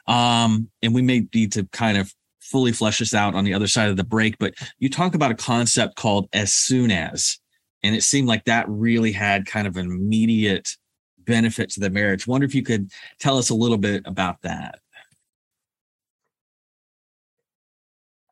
um, 0.07 0.71
and 0.83 0.95
we 0.95 1.03
may 1.03 1.27
need 1.35 1.53
to 1.53 1.65
kind 1.73 1.99
of 1.99 2.15
fully 2.43 2.73
flesh 2.73 2.99
this 2.99 3.15
out 3.15 3.35
on 3.35 3.45
the 3.45 3.55
other 3.55 3.67
side 3.67 3.89
of 3.89 3.97
the 3.97 4.05
break 4.05 4.39
but 4.39 4.55
you 4.79 4.89
talk 4.89 5.15
about 5.15 5.31
a 5.31 5.37
concept 5.37 5.97
called 5.97 6.29
as 6.33 6.53
soon 6.53 6.91
as 6.91 7.39
and 7.83 7.97
it 7.97 8.03
seemed 8.03 8.29
like 8.29 8.45
that 8.45 8.69
really 8.69 9.13
had 9.13 9.47
kind 9.47 9.67
of 9.67 9.77
an 9.77 9.87
immediate 9.87 10.77
benefit 11.19 11.71
to 11.71 11.81
the 11.81 11.91
marriage 11.91 12.27
wonder 12.27 12.45
if 12.45 12.55
you 12.55 12.63
could 12.63 12.91
tell 13.19 13.39
us 13.39 13.51
a 13.51 13.55
little 13.55 13.79
bit 13.79 14.03
about 14.07 14.41
that 14.43 14.81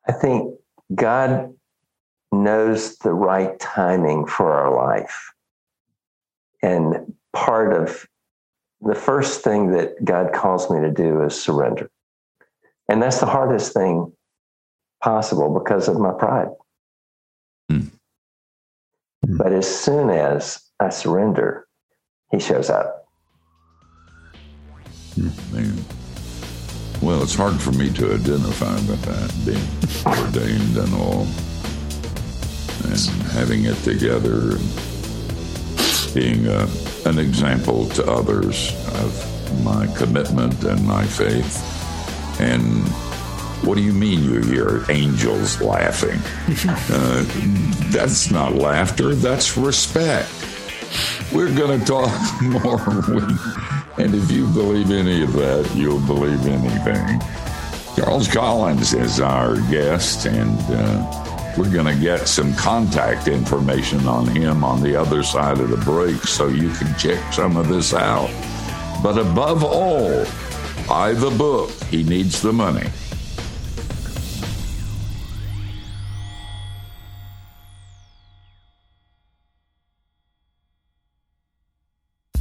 i 0.09 0.13
think 0.13 0.55
god 0.95 1.53
knows 2.33 2.97
the 2.99 3.13
right 3.13 3.59
timing 3.59 4.27
for 4.27 4.53
our 4.53 4.75
life. 4.75 5.33
And 6.63 7.15
part 7.33 7.73
of 7.73 8.07
the 8.81 8.95
first 8.95 9.43
thing 9.43 9.73
that 9.73 10.05
God 10.05 10.33
calls 10.33 10.71
me 10.71 10.81
to 10.81 10.91
do 10.91 11.23
is 11.23 11.41
surrender. 11.41 11.91
And 12.91 13.01
that's 13.01 13.21
the 13.21 13.27
hardest 13.27 13.73
thing 13.73 14.13
possible 15.01 15.57
because 15.57 15.87
of 15.87 16.01
my 16.01 16.11
pride. 16.11 16.49
Mm. 17.71 17.89
But 19.23 19.53
as 19.53 19.69
soon 19.69 20.11
as 20.11 20.61
I 20.81 20.89
surrender, 20.89 21.69
he 22.33 22.41
shows 22.41 22.69
up. 22.69 23.07
Hmm, 25.15 25.29
man. 25.55 25.85
Well, 27.01 27.23
it's 27.23 27.37
hard 27.37 27.61
for 27.61 27.71
me 27.73 27.93
to 27.93 28.15
identify 28.15 28.75
with 28.75 29.03
that, 29.05 29.31
being 29.47 29.65
ordained 30.05 30.77
and 30.77 30.93
all 30.95 31.29
and 32.85 32.99
having 33.31 33.67
it 33.67 33.77
together 33.85 34.57
and 34.57 36.15
being 36.15 36.47
a, 36.49 36.69
an 37.07 37.21
example 37.21 37.89
to 37.91 38.05
others 38.11 38.75
of 38.97 39.65
my 39.65 39.87
commitment 39.97 40.65
and 40.65 40.85
my 40.85 41.05
faith. 41.05 41.80
And 42.41 42.89
what 43.67 43.77
do 43.77 43.83
you 43.83 43.93
mean 43.93 44.25
you 44.25 44.41
hear 44.41 44.85
angels 44.91 45.61
laughing? 45.61 46.19
uh, 46.91 47.25
that's 47.91 48.31
not 48.31 48.55
laughter, 48.55 49.15
that's 49.15 49.57
respect. 49.57 50.29
We're 51.33 51.55
going 51.55 51.79
to 51.79 51.87
talk 51.87 52.43
more. 52.43 52.81
and 53.99 54.15
if 54.15 54.31
you 54.31 54.47
believe 54.49 54.91
any 54.91 55.23
of 55.23 55.35
that, 55.35 55.71
you'll 55.75 56.01
believe 56.01 56.47
anything. 56.47 57.21
Charles 57.97 58.29
Collins 58.29 58.95
is 58.95 59.21
our 59.21 59.57
guest, 59.71 60.25
and 60.27 60.59
uh, 60.71 61.55
we're 61.59 61.71
going 61.71 61.95
to 61.95 62.01
get 62.01 62.27
some 62.27 62.55
contact 62.55 63.29
information 63.29 64.07
on 64.09 64.27
him 64.27 64.65
on 64.65 64.83
the 64.83 64.97
other 64.97 65.23
side 65.23 65.59
of 65.59 65.69
the 65.69 65.77
break 65.77 66.17
so 66.23 66.49
you 66.49 66.71
can 66.71 66.97
check 66.97 67.33
some 67.33 67.59
of 67.59 67.69
this 67.69 67.93
out. 67.93 68.31
But 69.03 69.19
above 69.19 69.63
all, 69.63 70.25
buy 70.91 71.13
the 71.13 71.31
book. 71.31 71.71
He 71.85 72.03
needs 72.03 72.43
the 72.43 72.53
money. 72.53 72.89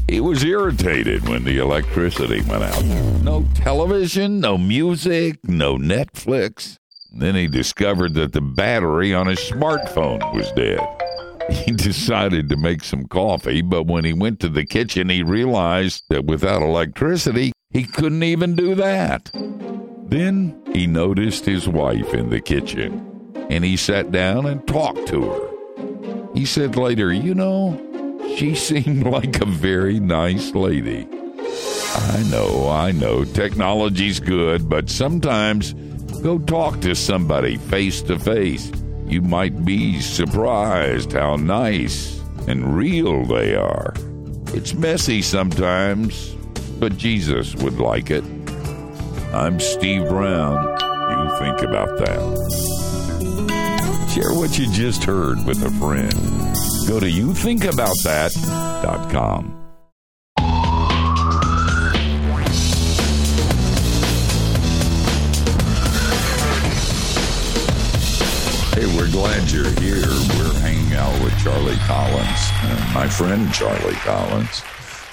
He 0.07 0.19
was 0.19 0.43
irritated 0.43 1.29
when 1.29 1.43
the 1.43 1.59
electricity 1.59 2.41
went 2.41 2.63
out. 2.63 2.83
No 3.23 3.45
television, 3.53 4.39
no 4.39 4.57
music, 4.57 5.37
no 5.47 5.77
Netflix. 5.77 6.77
Then 7.11 7.35
he 7.35 7.45
discovered 7.45 8.15
that 8.15 8.33
the 8.33 8.41
battery 8.41 9.13
on 9.13 9.27
his 9.27 9.39
smartphone 9.39 10.33
was 10.33 10.51
dead. 10.53 10.79
He 11.49 11.71
decided 11.71 12.47
to 12.49 12.57
make 12.57 12.83
some 12.83 13.07
coffee, 13.07 13.63
but 13.63 13.87
when 13.87 14.05
he 14.05 14.13
went 14.13 14.39
to 14.41 14.49
the 14.49 14.65
kitchen, 14.65 15.09
he 15.09 15.23
realized 15.23 16.03
that 16.09 16.25
without 16.25 16.61
electricity, 16.61 17.51
he 17.71 17.83
couldn't 17.83 18.23
even 18.23 18.55
do 18.55 18.75
that. 18.75 19.29
Then 19.33 20.61
he 20.73 20.87
noticed 20.87 21.45
his 21.45 21.67
wife 21.67 22.13
in 22.13 22.29
the 22.29 22.41
kitchen, 22.41 23.33
and 23.49 23.63
he 23.63 23.77
sat 23.77 24.11
down 24.11 24.45
and 24.45 24.67
talked 24.67 25.07
to 25.07 25.29
her. 25.29 26.33
He 26.33 26.45
said 26.45 26.75
later, 26.75 27.13
You 27.13 27.35
know, 27.35 27.79
she 28.37 28.55
seemed 28.69 29.03
like 29.03 29.41
a 29.41 29.45
very 29.45 29.99
nice 29.99 30.53
lady. 30.53 31.07
I 31.95 32.23
know, 32.29 32.69
I 32.69 32.91
know, 32.91 33.25
technology's 33.25 34.19
good, 34.19 34.69
but 34.69 34.89
sometimes 34.89 35.73
go 36.21 36.37
talk 36.37 36.81
to 36.81 36.95
somebody 36.95 37.57
face 37.57 38.01
to 38.03 38.19
face 38.19 38.71
you 39.09 39.23
might 39.23 39.65
be 39.65 39.99
surprised 39.99 41.13
how 41.13 41.35
nice 41.35 42.21
and 42.47 42.77
real 42.77 43.25
they 43.25 43.55
are. 43.55 43.95
It's 44.53 44.75
messy 44.75 45.23
sometimes, 45.23 46.35
but 46.79 46.97
Jesus 46.97 47.53
would 47.55 47.79
like 47.79 48.09
it. 48.09 48.23
I'm 49.33 49.59
Steve 49.59 50.07
Brown. 50.07 50.77
You 51.11 51.29
think 51.37 51.61
about 51.61 51.97
that. 51.99 52.19
Share 54.13 54.33
what 54.33 54.57
you 54.57 54.71
just 54.71 55.03
heard 55.03 55.45
with 55.45 55.61
a 55.63 55.69
friend. 55.71 56.13
Go 56.87 56.99
to 56.99 57.05
youthinkaboutthat.com. 57.05 59.55
Hey, 68.73 68.85
we're 68.95 69.11
glad 69.11 69.51
you're 69.51 69.69
here. 69.81 70.07
We're 70.37 70.53
hanging 70.61 70.93
out 70.93 71.21
with 71.21 71.37
Charlie 71.43 71.75
Collins, 71.85 72.51
my 72.93 73.07
friend 73.09 73.51
Charlie 73.53 73.93
Collins, 73.95 74.61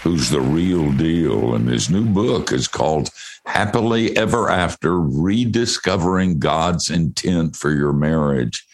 who's 0.07 0.31
the 0.31 0.41
real 0.41 0.93
deal. 0.93 1.57
And 1.57 1.69
his 1.69 1.91
new 1.91 2.05
book 2.05 2.53
is 2.53 2.69
called 2.69 3.11
Happily 3.45 4.17
Ever 4.17 4.49
After 4.49 5.01
Rediscovering 5.01 6.39
God's 6.39 6.91
Intent 6.91 7.57
for 7.57 7.73
Your 7.73 7.93
Marriage. 7.93 8.65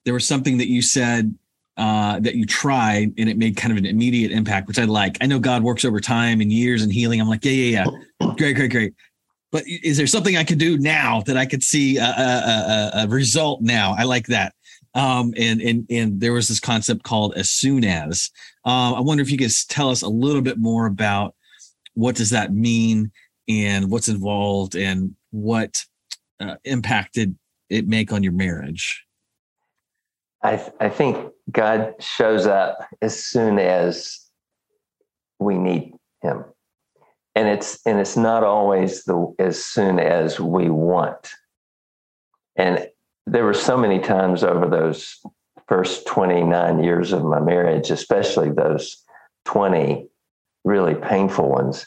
there 0.06 0.14
was 0.14 0.28
something 0.28 0.58
that 0.58 0.68
you 0.68 0.82
said 0.82 1.36
uh, 1.78 2.20
that 2.20 2.36
you 2.36 2.46
tried 2.46 3.14
and 3.18 3.30
it 3.30 3.38
made 3.38 3.56
kind 3.56 3.72
of 3.72 3.78
an 3.78 3.86
immediate 3.86 4.32
impact, 4.32 4.68
which 4.68 4.80
I 4.80 4.86
like. 4.86 5.18
I 5.22 5.28
know 5.28 5.40
God 5.40 5.64
works 5.64 5.86
over 5.86 6.00
time 6.00 6.42
and 6.42 6.52
years 6.52 6.82
and 6.82 6.92
healing. 6.92 7.22
I'm 7.22 7.28
like, 7.28 7.46
yeah, 7.46 7.52
yeah, 7.52 7.86
yeah. 8.20 8.34
Great, 8.36 8.56
great, 8.56 8.72
great 8.72 8.94
but 9.52 9.64
is 9.68 9.98
there 9.98 10.08
something 10.08 10.38
I 10.38 10.44
could 10.44 10.60
do 10.60 10.78
now 10.78 11.22
that 11.22 11.38
I 11.38 11.46
could 11.46 11.64
see 11.64 11.98
a, 11.98 12.04
a, 12.04 12.92
a, 12.94 13.04
a 13.04 13.08
result 13.08 13.62
now? 13.62 13.96
I 13.98 14.04
like 14.04 14.28
that. 14.28 14.54
Um, 14.96 15.34
and 15.38 15.62
and 15.62 15.86
and 15.90 16.20
there 16.20 16.34
was 16.34 16.48
this 16.48 16.60
concept 16.60 17.04
called 17.04 17.36
as 17.36 17.50
soon 17.50 17.86
as. 17.86 18.32
Um, 18.66 18.96
I 18.96 19.00
wonder 19.00 19.22
if 19.22 19.32
you 19.32 19.38
could 19.38 19.52
tell 19.70 19.90
us 19.90 20.02
a 20.02 20.10
little 20.10 20.42
bit 20.42 20.58
more 20.58 20.88
about 20.88 21.36
what 22.00 22.16
does 22.16 22.30
that 22.30 22.54
mean 22.54 23.12
and 23.48 23.92
what's 23.92 24.08
involved 24.08 24.76
and 24.76 25.16
what 25.32 25.84
uh, 26.40 26.56
impact 26.64 27.16
did 27.16 27.36
it 27.70 27.88
make 27.88 28.14
on 28.14 28.24
your 28.24 28.34
marriage. 28.34 29.06
I 30.42 30.56
th- 30.56 30.72
I 30.80 30.90
think 30.90 31.32
God 31.52 31.96
shows 32.00 32.48
up 32.48 32.88
as 33.02 33.22
soon 33.24 33.60
as 33.60 34.20
we 35.40 35.58
need 35.58 35.94
Him 36.22 36.46
and 37.36 37.48
it's 37.48 37.80
and 37.86 38.00
it's 38.00 38.18
not 38.18 38.44
always 38.44 39.04
the 39.06 39.34
as 39.40 39.64
soon 39.64 40.00
as 40.00 40.40
we 40.40 40.70
want 40.70 41.32
and 42.56 42.88
there 43.26 43.46
were 43.46 43.54
so 43.54 43.78
many 43.78 44.00
times 44.00 44.44
over 44.44 44.68
those 44.68 45.18
first 45.68 46.08
29 46.08 46.84
years 46.84 47.14
of 47.14 47.24
my 47.24 47.40
marriage 47.40 47.92
especially 47.92 48.50
those 48.50 49.04
20 49.46 50.09
really 50.64 50.96
painful 50.96 51.50
ones 51.50 51.86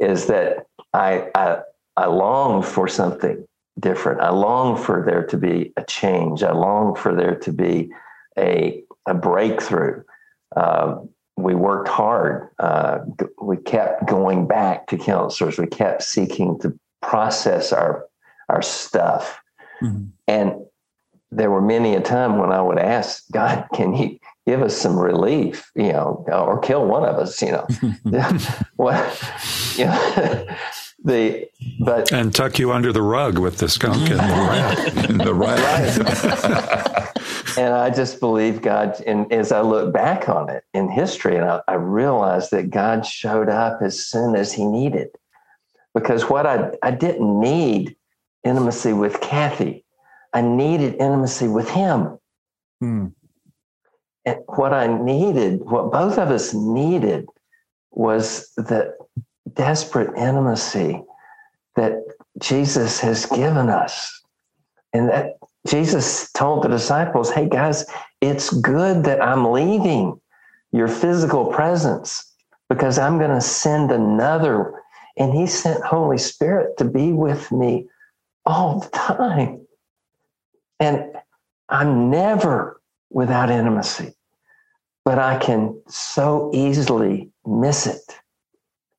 is 0.00 0.26
that 0.26 0.66
i 0.94 1.28
i, 1.34 1.58
I 1.96 2.06
longed 2.06 2.64
for 2.64 2.88
something 2.88 3.46
different 3.80 4.20
i 4.20 4.30
long 4.30 4.76
for 4.76 5.04
there 5.04 5.24
to 5.26 5.36
be 5.36 5.72
a 5.76 5.84
change 5.84 6.42
i 6.42 6.52
long 6.52 6.94
for 6.94 7.14
there 7.14 7.36
to 7.36 7.52
be 7.52 7.90
a 8.38 8.82
a 9.06 9.14
breakthrough 9.14 10.02
um, 10.56 11.08
we 11.36 11.54
worked 11.54 11.88
hard. 11.88 12.48
Uh, 12.58 13.00
we 13.40 13.56
kept 13.56 14.06
going 14.06 14.46
back 14.46 14.86
to 14.88 14.98
counselors. 14.98 15.58
We 15.58 15.66
kept 15.66 16.02
seeking 16.02 16.58
to 16.60 16.78
process 17.00 17.72
our 17.72 18.06
our 18.48 18.62
stuff. 18.62 19.40
Mm-hmm. 19.82 20.06
And 20.28 20.54
there 21.30 21.50
were 21.50 21.62
many 21.62 21.94
a 21.94 22.00
time 22.00 22.38
when 22.38 22.52
I 22.52 22.60
would 22.60 22.78
ask 22.78 23.24
God, 23.32 23.66
"Can 23.74 23.94
you 23.94 24.18
give 24.46 24.62
us 24.62 24.76
some 24.76 24.98
relief? 24.98 25.70
You 25.74 25.92
know, 25.92 26.24
or 26.28 26.58
kill 26.60 26.86
one 26.86 27.04
of 27.04 27.16
us? 27.16 27.40
You 27.42 27.52
know, 27.52 27.66
what? 28.76 29.22
You 29.76 29.86
know, 29.86 30.46
the 31.04 31.48
but 31.80 32.12
and 32.12 32.34
tuck 32.34 32.58
you 32.58 32.72
under 32.72 32.92
the 32.92 33.02
rug 33.02 33.38
with 33.38 33.58
the 33.58 33.68
skunk 33.68 34.10
and 34.10 34.20
the 34.20 34.22
rat. 34.22 35.10
and 35.10 35.20
the 35.20 35.34
rat. 35.34 37.18
and 37.58 37.74
I 37.74 37.90
just 37.90 38.20
believe 38.20 38.62
God. 38.62 39.00
And 39.06 39.32
as 39.32 39.52
I 39.52 39.60
look 39.60 39.92
back 39.92 40.28
on 40.28 40.48
it 40.48 40.64
in 40.74 40.90
history, 40.90 41.36
and 41.36 41.44
I, 41.44 41.60
I 41.68 41.74
realized 41.74 42.50
that 42.52 42.70
God 42.70 43.04
showed 43.06 43.48
up 43.48 43.82
as 43.82 44.04
soon 44.04 44.36
as 44.36 44.52
He 44.52 44.66
needed, 44.66 45.08
because 45.94 46.28
what 46.28 46.46
I 46.46 46.72
I 46.82 46.90
didn't 46.90 47.40
need 47.40 47.96
intimacy 48.44 48.92
with 48.92 49.20
Kathy, 49.20 49.84
I 50.32 50.42
needed 50.42 50.94
intimacy 50.94 51.48
with 51.48 51.68
Him. 51.68 52.18
Hmm. 52.80 53.06
And 54.24 54.38
what 54.46 54.72
I 54.72 54.86
needed, 54.86 55.60
what 55.62 55.90
both 55.90 56.18
of 56.18 56.30
us 56.30 56.54
needed, 56.54 57.26
was 57.90 58.52
the 58.56 58.96
desperate 59.52 60.16
intimacy 60.16 61.02
that 61.76 61.94
Jesus 62.38 63.00
has 63.00 63.26
given 63.26 63.68
us. 63.68 64.20
And 64.92 65.08
that 65.08 65.34
Jesus 65.66 66.30
told 66.32 66.64
the 66.64 66.68
disciples, 66.68 67.30
hey 67.30 67.48
guys, 67.48 67.86
it's 68.20 68.50
good 68.50 69.04
that 69.04 69.22
I'm 69.22 69.50
leaving 69.50 70.20
your 70.72 70.88
physical 70.88 71.46
presence 71.46 72.30
because 72.68 72.98
I'm 72.98 73.18
going 73.18 73.30
to 73.30 73.40
send 73.40 73.90
another. 73.90 74.74
And 75.16 75.32
he 75.32 75.46
sent 75.46 75.82
Holy 75.82 76.18
Spirit 76.18 76.76
to 76.78 76.84
be 76.84 77.12
with 77.12 77.50
me 77.52 77.88
all 78.44 78.80
the 78.80 78.88
time. 78.90 79.66
And 80.78 81.12
I'm 81.68 82.10
never 82.10 82.81
without 83.12 83.50
intimacy, 83.50 84.14
but 85.04 85.18
I 85.18 85.38
can 85.38 85.80
so 85.88 86.50
easily 86.54 87.30
miss 87.46 87.86
it. 87.86 88.18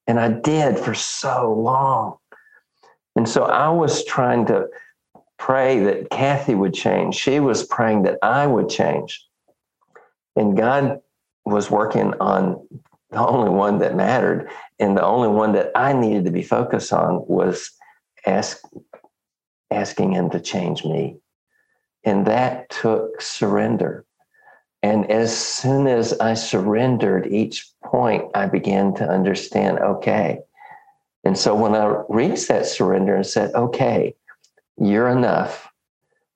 And 0.08 0.20
I 0.20 0.30
did 0.30 0.78
for 0.78 0.94
so 0.94 1.54
long. 1.54 2.18
And 3.16 3.28
so 3.28 3.44
I 3.44 3.70
was 3.70 4.04
trying 4.06 4.46
to 4.48 4.68
pray 5.38 5.84
that 5.84 6.10
Kathy 6.10 6.56
would 6.56 6.74
change. 6.74 7.16
She 7.16 7.40
was 7.40 7.66
praying 7.66 8.04
that 8.04 8.18
I 8.22 8.48
would 8.48 8.70
change. 8.70 9.26
And 10.36 10.58
God 10.58 11.00
was 11.46 11.70
working 11.70 12.14
on 12.20 12.68
the 13.12 13.26
only 13.26 13.50
one 13.50 13.80
that 13.80 13.96
mattered. 13.96 14.50
And 14.80 14.98
the 14.98 15.04
only 15.04 15.28
one 15.28 15.54
that 15.54 15.72
I 15.76 15.94
needed 15.94 16.26
to 16.26 16.32
be 16.32 16.44
focused 16.44 16.92
on 16.92 17.24
was 17.28 17.72
ask, 18.26 18.62
asking 19.70 20.14
Him 20.14 20.30
to 20.32 20.40
change 20.40 20.84
me. 20.84 21.18
And 22.04 22.26
that 22.28 22.70
took 22.70 23.22
surrender. 23.22 24.06
And 24.82 25.10
as 25.10 25.36
soon 25.36 25.88
as 25.88 26.14
I 26.20 26.34
surrendered 26.34 27.28
each 27.28 27.70
point, 27.86 28.26
I 28.36 28.48
began 28.48 28.94
to 28.96 29.08
understand 29.08 29.80
okay. 29.80 30.40
And 31.24 31.38
so 31.38 31.56
when 31.56 31.74
I 31.74 32.04
reached 32.10 32.50
that 32.50 32.66
surrender 32.66 33.16
and 33.16 33.26
said, 33.26 33.54
okay, 33.56 34.14
you're 34.78 35.08
enough. 35.08 35.70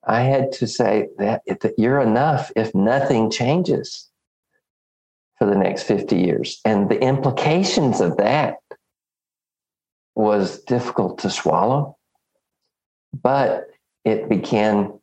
I 0.05 0.21
had 0.21 0.53
to 0.53 0.67
say 0.67 1.09
that 1.17 1.41
that 1.45 1.73
you're 1.77 1.99
enough 1.99 2.51
if 2.55 2.73
nothing 2.73 3.29
changes 3.29 4.09
for 5.37 5.45
the 5.45 5.55
next 5.55 5.83
50 5.83 6.15
years. 6.17 6.61
And 6.63 6.89
the 6.89 6.99
implications 7.01 7.99
of 7.99 8.15
that 8.17 8.55
was 10.15 10.63
difficult 10.63 11.19
to 11.19 11.29
swallow, 11.29 11.97
but 13.13 13.67
it 14.03 14.29
began 14.29 14.97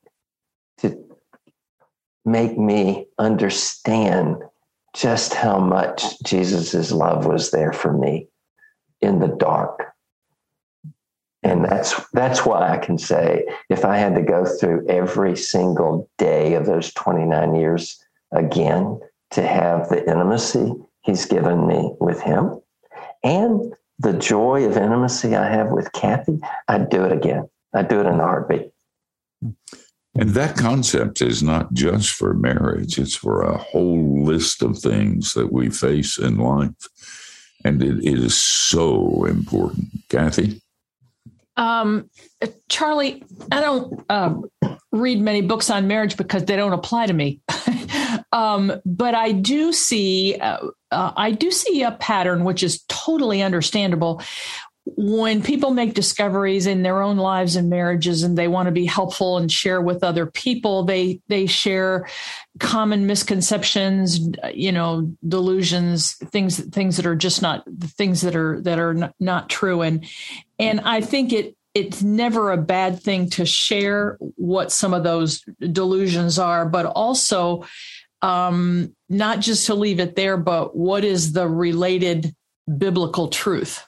to 0.79 0.99
make 2.25 2.59
me 2.59 3.07
understand 3.19 4.37
just 4.95 5.35
how 5.35 5.59
much 5.59 6.21
Jesus' 6.23 6.93
love 6.93 7.27
was 7.27 7.51
there 7.51 7.73
for 7.73 7.93
me 7.93 8.29
in 9.01 9.19
the 9.19 9.29
dark. 9.29 9.93
And 11.43 11.65
that's 11.65 12.01
that's 12.13 12.47
why 12.47 12.71
I 12.71 12.79
can 12.79 12.97
say 12.97 13.45
if 13.69 13.85
I 13.85 13.99
had 13.99 14.15
to 14.15 14.23
go 14.23 14.47
through 14.47 14.87
every 14.89 15.37
single 15.37 16.09
day 16.17 16.55
of 16.55 16.65
those 16.65 16.93
29 16.95 17.55
years 17.55 18.03
again 18.33 18.99
to 19.33 19.47
have 19.47 19.91
the 19.91 20.09
intimacy 20.09 20.73
he's 21.03 21.27
given 21.27 21.67
me 21.67 21.95
with 22.01 22.23
him 22.23 22.63
and 23.23 23.75
the 23.99 24.13
joy 24.13 24.65
of 24.65 24.77
intimacy 24.77 25.37
I 25.37 25.49
have 25.51 25.71
with 25.71 25.93
Kathy, 25.93 26.41
I'd 26.69 26.91
do 26.91 27.05
it 27.05 27.13
again. 27.13 27.49
I'd 27.75 27.89
do 27.89 28.01
it 28.01 28.07
in 28.07 28.21
a 28.21 28.25
heartbeat. 28.25 28.73
Hmm. 29.43 29.51
And 30.17 30.31
that 30.31 30.57
concept 30.57 31.21
is 31.21 31.43
not 31.43 31.73
just 31.73 32.11
for 32.11 32.35
marriage, 32.35 32.99
it's 32.99 33.17
for 33.17 33.43
a 33.43 33.59
whole 33.59 34.25
list 34.25 34.63
of 34.63 34.79
things 34.79 35.35
that 35.35 35.53
we 35.53 35.71
face 35.71 36.19
in 36.19 36.39
life. 36.39 36.71
And 37.65 37.83
it, 37.83 38.05
it 38.05 38.19
is 38.19 38.37
so 38.37 39.25
important. 39.25 39.89
Kathy? 40.09 40.61
Um, 41.57 42.11
Charlie, 42.69 43.25
I 43.51 43.61
don't 43.61 44.05
um, 44.09 44.45
read 44.93 45.21
many 45.21 45.41
books 45.41 45.71
on 45.71 45.89
marriage 45.89 46.17
because 46.17 46.45
they 46.45 46.57
don't 46.57 46.73
apply 46.73 47.07
to 47.07 47.13
me. 47.13 47.41
um, 48.33 48.73
but 48.85 49.15
I 49.15 49.33
do 49.33 49.73
see, 49.73 50.37
uh, 50.37 50.59
uh, 50.91 51.13
I 51.17 51.33
do 51.33 51.51
see 51.51 51.83
a 51.83 51.93
pattern 51.93 52.45
which 52.45 52.63
is 52.63 52.85
totally 52.89 53.43
understandable 53.43 54.23
when 54.87 55.43
people 55.43 55.71
make 55.71 55.95
discoveries 55.95 56.67
in 56.67 56.83
their 56.83 57.01
own 57.01 57.17
lives 57.17 57.57
and 57.57 57.71
marriages 57.71 58.23
and 58.23 58.37
they 58.37 58.49
want 58.49 58.67
to 58.67 58.73
be 58.73 58.85
helpful 58.85 59.39
and 59.39 59.51
share 59.51 59.81
with 59.81 60.05
other 60.05 60.27
people 60.27 60.85
they 60.85 61.21
they 61.29 61.47
share 61.47 62.07
common 62.61 63.07
misconceptions 63.07 64.21
you 64.53 64.71
know 64.71 65.11
delusions 65.27 66.15
things 66.31 66.61
things 66.69 66.97
that 66.97 67.07
are 67.07 67.17
just 67.17 67.41
not 67.41 67.65
the 67.67 67.89
things 67.89 68.21
that 68.21 68.37
are 68.37 68.61
that 68.61 68.79
are 68.79 68.95
not, 68.95 69.15
not 69.19 69.49
true. 69.49 69.81
And 69.81 70.05
and 70.59 70.81
i 70.81 71.01
think 71.01 71.33
it 71.33 71.57
it's 71.73 72.03
never 72.03 72.53
a 72.53 72.57
bad 72.57 73.03
thing 73.03 73.29
to 73.31 73.45
share 73.45 74.17
what 74.37 74.71
some 74.71 74.93
of 74.93 75.03
those 75.03 75.43
delusions 75.73 76.39
are 76.39 76.67
but 76.67 76.85
also 76.85 77.65
um 78.21 78.95
not 79.09 79.41
just 79.41 79.67
to 79.67 79.75
leave 79.75 79.99
it 79.99 80.15
there 80.15 80.37
but 80.37 80.77
what 80.77 81.05
is 81.05 81.33
the 81.33 81.49
related 81.49 82.35
biblical 82.79 83.29
truth 83.29 83.85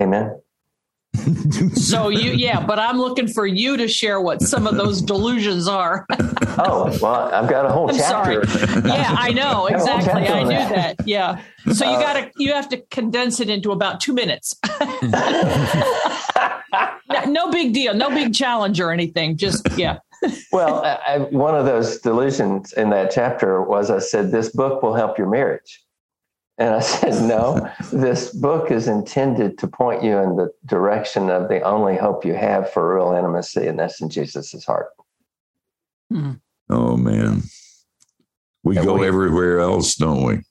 Amen. 0.00 0.40
so 1.74 2.10
you 2.10 2.32
yeah 2.32 2.64
but 2.64 2.78
i'm 2.78 2.98
looking 2.98 3.26
for 3.26 3.46
you 3.46 3.78
to 3.78 3.88
share 3.88 4.20
what 4.20 4.42
some 4.42 4.66
of 4.66 4.76
those 4.76 5.00
delusions 5.02 5.66
are. 5.66 6.06
Oh 6.60 6.98
well 7.00 7.32
i've 7.32 7.48
got 7.48 7.66
a 7.66 7.68
whole 7.68 7.88
I'm 7.88 7.96
chapter. 7.96 8.44
Sorry. 8.44 8.82
yeah 8.84 9.14
i 9.16 9.30
know. 9.30 9.66
Exactly. 9.70 10.26
i 10.26 10.42
knew 10.42 10.48
that. 10.48 10.96
yeah. 11.06 11.40
So 11.72 11.84
you 11.84 11.96
uh, 11.96 12.00
gotta 12.00 12.32
you 12.36 12.52
have 12.52 12.68
to 12.70 12.78
condense 12.90 13.38
it 13.38 13.48
into 13.48 13.70
about 13.70 14.00
two 14.00 14.12
minutes. 14.12 14.56
No 17.28 17.50
big 17.50 17.72
deal. 17.72 17.94
No 17.94 18.10
big 18.10 18.34
challenge 18.34 18.80
or 18.80 18.90
anything. 18.90 19.36
Just 19.36 19.68
yeah. 19.78 19.98
Well 20.50 20.84
I, 20.84 21.18
one 21.30 21.54
of 21.54 21.64
those 21.64 21.98
delusions 22.00 22.72
in 22.72 22.90
that 22.90 23.12
chapter 23.12 23.62
was 23.62 23.88
i 23.88 24.00
said 24.00 24.32
this 24.32 24.48
book 24.50 24.82
will 24.82 24.94
help 24.94 25.16
your 25.16 25.28
marriage 25.28 25.80
and 26.58 26.74
I 26.74 26.80
said, 26.80 27.22
No, 27.26 27.70
this 27.92 28.30
book 28.30 28.70
is 28.70 28.88
intended 28.88 29.58
to 29.58 29.68
point 29.68 30.02
you 30.02 30.18
in 30.18 30.36
the 30.36 30.50
direction 30.66 31.30
of 31.30 31.48
the 31.48 31.60
only 31.62 31.96
hope 31.96 32.24
you 32.24 32.34
have 32.34 32.70
for 32.72 32.96
real 32.96 33.12
intimacy, 33.12 33.66
and 33.66 33.78
that's 33.78 34.00
in 34.00 34.10
Jesus' 34.10 34.64
heart. 34.64 34.88
Hmm. 36.10 36.32
Oh, 36.68 36.96
man. 36.96 37.42
We 38.64 38.76
and 38.76 38.86
go 38.86 38.98
we, 38.98 39.06
everywhere 39.06 39.60
else, 39.60 39.94
don't 39.94 40.24
we? 40.24 40.42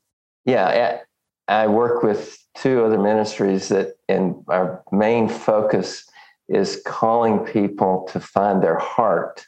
Yeah. 0.46 1.00
I 1.48 1.68
work 1.68 2.04
with 2.04 2.38
two 2.56 2.84
other 2.84 2.98
ministries 2.98 3.70
that, 3.70 3.96
and 4.10 4.44
our 4.48 4.84
main 4.92 5.30
focus 5.30 6.06
is 6.50 6.82
calling 6.86 7.40
people 7.40 8.08
to 8.12 8.20
find 8.20 8.64
their 8.64 8.78
heart 8.78 9.46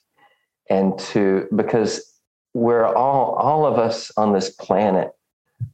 and 0.69 0.97
to, 0.99 1.47
because 1.55 2.13
we're 2.53 2.85
all, 2.85 3.35
all 3.35 3.65
of 3.65 3.79
us 3.79 4.11
on 4.17 4.33
this 4.33 4.49
planet 4.49 5.11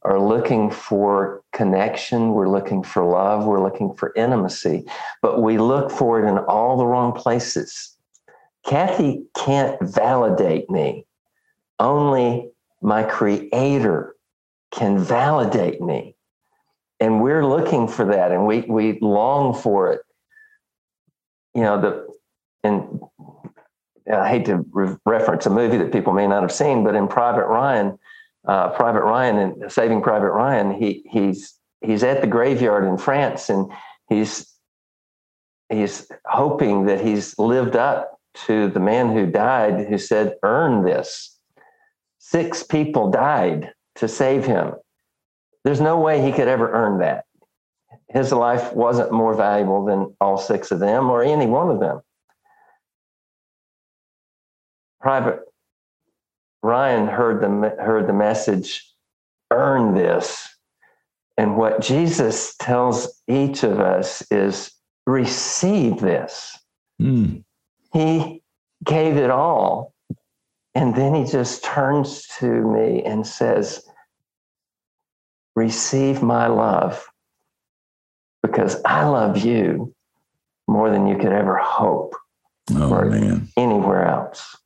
are 0.04 0.20
looking 0.20 0.70
for 0.70 1.42
connection, 1.52 2.34
we're 2.34 2.50
looking 2.50 2.84
for 2.84 3.04
love, 3.04 3.46
we're 3.46 3.64
looking 3.64 3.94
for 3.96 4.14
intimacy, 4.16 4.86
but 5.22 5.42
we 5.42 5.58
look 5.58 5.92
for 5.92 6.24
it 6.24 6.30
in 6.30 6.38
all 6.38 6.78
the 6.78 6.86
wrong 6.86 7.12
places. 7.12 7.96
Kathy 8.66 9.24
can't 9.36 9.82
validate 9.82 10.70
me. 10.70 11.06
Only 11.80 12.50
my 12.82 13.04
creator 13.04 14.16
can 14.72 15.00
validate 15.00 15.82
me. 15.82 16.16
And 17.00 17.22
we're 17.22 17.46
looking 17.46 17.88
for 17.88 18.06
that 18.06 18.32
and 18.32 18.46
we, 18.46 18.62
we 18.62 19.00
long 19.02 19.54
for 19.54 19.92
it. 19.94 20.02
You 21.54 21.62
know, 21.62 21.82
the, 21.82 22.08
and 22.64 23.00
I 24.12 24.30
hate 24.30 24.46
to 24.46 24.66
re- 24.72 24.96
reference 25.06 25.46
a 25.46 25.50
movie 25.50 25.78
that 25.78 25.92
people 25.92 26.14
may 26.14 26.28
not 26.28 26.42
have 26.42 26.52
seen, 26.52 26.84
but 26.84 26.96
in 26.96 27.08
Private 27.08 27.48
Ryan, 27.48 27.98
uh, 28.48 28.70
Private 28.70 29.04
Ryan 29.04 29.38
and 29.38 29.72
Saving 29.72 30.02
Private 30.02 30.32
Ryan, 30.32 30.72
he 30.72 31.04
he's 31.10 31.56
he's 31.82 32.04
at 32.04 32.22
the 32.22 32.28
graveyard 32.28 32.86
in 32.86 32.98
France 32.98 33.50
and 33.50 33.72
he's 34.10 34.52
he's 35.70 36.10
hoping 36.26 36.86
that 36.86 37.02
he's 37.02 37.38
lived 37.38 37.76
up 37.76 38.20
to 38.46 38.68
the 38.70 38.80
man 38.80 39.12
who 39.12 39.26
died 39.26 39.88
who 39.88 39.98
said, 39.98 40.36
"Earn 40.43 40.84
this." 40.84 41.39
Six 42.20 42.64
people 42.64 43.12
died 43.12 43.72
to 43.96 44.08
save 44.08 44.46
him. 44.46 44.74
There's 45.64 45.82
no 45.82 46.00
way 46.00 46.22
he 46.22 46.32
could 46.32 46.48
ever 46.48 46.72
earn 46.72 47.00
that. 47.00 47.26
His 48.10 48.32
life 48.32 48.74
wasn't 48.74 49.12
more 49.12 49.34
valuable 49.34 49.86
than 49.86 50.16
all 50.20 50.38
six 50.38 50.72
of 50.72 50.80
them 50.80 51.10
or 51.10 51.24
any 51.24 51.48
one 51.48 51.70
of 51.70 51.80
them. 51.80 52.02
Private 55.02 55.41
Ryan 56.66 57.05
heard 57.05 57.41
the 57.41 57.76
heard 57.80 58.07
the 58.07 58.13
message, 58.13 58.91
earn 59.51 59.93
this. 59.93 60.49
And 61.38 61.57
what 61.57 61.80
Jesus 61.80 62.55
tells 62.55 63.22
each 63.28 63.61
of 63.61 63.80
us 63.80 64.24
is 64.32 64.72
receive 65.05 65.99
this. 65.99 66.57
Mm. 66.99 67.43
He 67.93 68.41
gave 68.84 69.16
it 69.18 69.30
all. 69.30 69.93
And 70.74 70.95
then 70.95 71.13
he 71.13 71.26
just 71.30 71.63
turns 71.63 72.26
to 72.39 72.47
me 72.47 73.03
and 73.03 73.28
says, 73.28 73.88
Receive 75.55 76.24
my 76.24 76.47
love 76.47 77.05
because 78.41 78.82
I 78.86 79.05
love 79.05 79.38
you 79.38 79.93
more 80.68 80.89
than 80.89 81.05
you 81.05 81.16
could 81.18 81.32
ever 81.32 81.57
hope 81.57 82.16
oh, 82.74 82.89
or 82.89 83.05
man. 83.05 83.49
anywhere 83.55 84.07
else. 84.07 84.57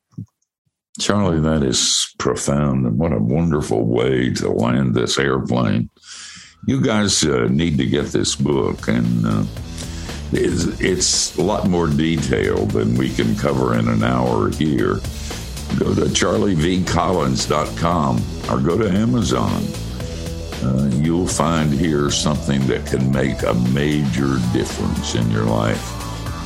Charlie, 0.97 1.41
that 1.41 1.61
is 1.63 2.15
profound. 2.17 2.85
And 2.85 2.97
what 2.97 3.11
a 3.13 3.19
wonderful 3.19 3.85
way 3.85 4.33
to 4.35 4.49
land 4.49 4.95
this 4.95 5.19
airplane. 5.19 5.89
You 6.65 6.81
guys 6.81 7.23
uh, 7.23 7.47
need 7.49 7.77
to 7.77 7.85
get 7.85 8.07
this 8.07 8.35
book, 8.35 8.89
and 8.89 9.25
uh, 9.25 9.45
it's, 10.31 10.65
it's, 10.81 11.37
a 11.37 11.41
lot 11.41 11.69
more 11.69 11.87
detailed 11.87 12.71
than 12.71 12.95
we 12.95 13.09
can 13.09 13.37
cover 13.37 13.77
in 13.77 13.87
an 13.87 14.03
hour 14.03 14.49
here. 14.49 14.95
Go 15.77 15.93
to 15.95 16.01
charlievcollins.com 16.01 18.21
or 18.49 18.59
go 18.59 18.77
to 18.77 18.89
Amazon. 18.89 19.63
Uh, 20.61 20.89
you'll 20.95 21.25
find 21.25 21.71
here 21.71 22.11
something 22.11 22.67
that 22.67 22.85
can 22.85 23.09
make 23.13 23.43
a 23.43 23.53
major 23.71 24.39
difference 24.51 25.15
in 25.15 25.31
your 25.31 25.45
life. 25.45 25.95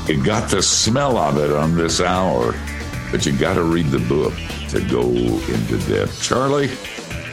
You 0.08 0.24
got 0.24 0.52
the 0.52 0.62
smell 0.62 1.18
of 1.18 1.39
it 1.39 1.52
on 1.52 1.76
this 1.76 2.00
hour 2.00 2.54
but 3.14 3.28
you 3.28 3.32
got 3.38 3.53
to 3.53 3.61
read 3.61 3.86
the 3.86 3.99
book 3.99 4.34
to 4.70 4.82
go 4.89 5.03
into 5.03 5.78
depth. 5.88 6.20
Charlie, 6.24 6.66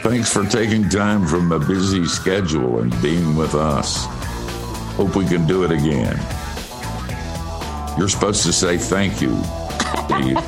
thanks 0.03 0.31
for 0.31 0.45
taking 0.45 0.87
time 0.87 1.25
from 1.25 1.51
a 1.51 1.57
busy 1.57 2.05
schedule 2.05 2.81
and 2.81 3.01
being 3.01 3.35
with 3.35 3.55
us. 3.55 4.05
Hope 4.95 5.15
we 5.15 5.25
can 5.25 5.47
do 5.47 5.63
it 5.63 5.71
again. 5.71 6.19
You're 7.97 8.09
supposed 8.09 8.43
to 8.43 8.53
say 8.53 8.77
thank 8.77 9.21
you, 9.21 9.35
Steve. 10.05 10.37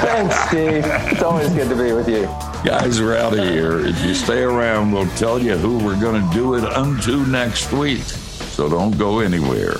Thanks, 0.00 0.40
Steve. 0.48 0.84
It's 1.12 1.22
always 1.22 1.50
good 1.50 1.68
to 1.68 1.76
be 1.76 1.92
with 1.92 2.08
you. 2.08 2.22
Guys, 2.64 3.02
we're 3.02 3.18
out 3.18 3.38
of 3.38 3.44
here. 3.44 3.78
If 3.78 4.02
you 4.06 4.14
stay 4.14 4.40
around, 4.40 4.90
we'll 4.90 5.10
tell 5.16 5.38
you 5.38 5.54
who 5.54 5.84
we're 5.84 6.00
going 6.00 6.26
to 6.26 6.34
do 6.34 6.54
it 6.54 6.64
unto 6.64 7.26
next 7.26 7.72
week. 7.72 8.00
So 8.00 8.70
don't 8.70 8.96
go 8.96 9.20
anywhere. 9.20 9.76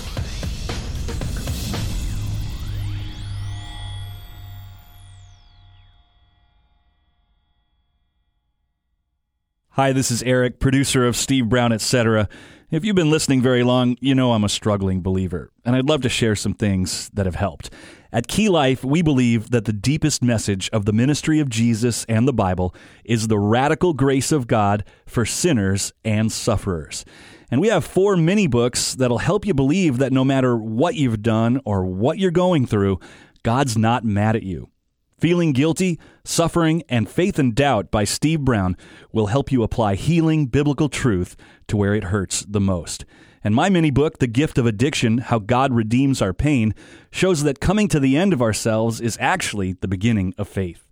Hi, 9.78 9.92
this 9.92 10.10
is 10.10 10.24
Eric, 10.24 10.58
producer 10.58 11.06
of 11.06 11.14
Steve 11.14 11.48
Brown, 11.48 11.70
etc. 11.70 12.28
If 12.68 12.84
you've 12.84 12.96
been 12.96 13.12
listening 13.12 13.40
very 13.40 13.62
long, 13.62 13.96
you 14.00 14.12
know 14.12 14.32
I'm 14.32 14.42
a 14.42 14.48
struggling 14.48 15.02
believer, 15.02 15.52
and 15.64 15.76
I'd 15.76 15.88
love 15.88 16.02
to 16.02 16.08
share 16.08 16.34
some 16.34 16.52
things 16.52 17.08
that 17.14 17.26
have 17.26 17.36
helped. 17.36 17.70
At 18.12 18.26
Key 18.26 18.48
Life, 18.48 18.82
we 18.82 19.02
believe 19.02 19.52
that 19.52 19.66
the 19.66 19.72
deepest 19.72 20.20
message 20.20 20.68
of 20.70 20.84
the 20.84 20.92
ministry 20.92 21.38
of 21.38 21.48
Jesus 21.48 22.04
and 22.08 22.26
the 22.26 22.32
Bible 22.32 22.74
is 23.04 23.28
the 23.28 23.38
radical 23.38 23.94
grace 23.94 24.32
of 24.32 24.48
God 24.48 24.82
for 25.06 25.24
sinners 25.24 25.92
and 26.04 26.32
sufferers. 26.32 27.04
And 27.48 27.60
we 27.60 27.68
have 27.68 27.84
four 27.84 28.16
mini 28.16 28.48
books 28.48 28.96
that'll 28.96 29.18
help 29.18 29.46
you 29.46 29.54
believe 29.54 29.98
that 29.98 30.12
no 30.12 30.24
matter 30.24 30.56
what 30.56 30.96
you've 30.96 31.22
done 31.22 31.60
or 31.64 31.86
what 31.86 32.18
you're 32.18 32.32
going 32.32 32.66
through, 32.66 32.98
God's 33.44 33.78
not 33.78 34.04
mad 34.04 34.34
at 34.34 34.42
you. 34.42 34.70
Feeling 35.18 35.52
Guilty, 35.52 35.98
Suffering, 36.24 36.84
and 36.88 37.10
Faith 37.10 37.40
and 37.40 37.52
Doubt 37.52 37.90
by 37.90 38.04
Steve 38.04 38.42
Brown 38.42 38.76
will 39.10 39.26
help 39.26 39.50
you 39.50 39.64
apply 39.64 39.96
healing 39.96 40.46
biblical 40.46 40.88
truth 40.88 41.36
to 41.66 41.76
where 41.76 41.94
it 41.94 42.04
hurts 42.04 42.42
the 42.48 42.60
most. 42.60 43.04
And 43.42 43.52
my 43.52 43.68
mini 43.68 43.90
book, 43.90 44.18
The 44.18 44.28
Gift 44.28 44.58
of 44.58 44.66
Addiction 44.66 45.18
How 45.18 45.40
God 45.40 45.72
Redeems 45.72 46.22
Our 46.22 46.32
Pain, 46.32 46.72
shows 47.10 47.42
that 47.42 47.60
coming 47.60 47.88
to 47.88 47.98
the 47.98 48.16
end 48.16 48.32
of 48.32 48.40
ourselves 48.40 49.00
is 49.00 49.18
actually 49.20 49.72
the 49.72 49.88
beginning 49.88 50.34
of 50.38 50.48
faith. 50.48 50.84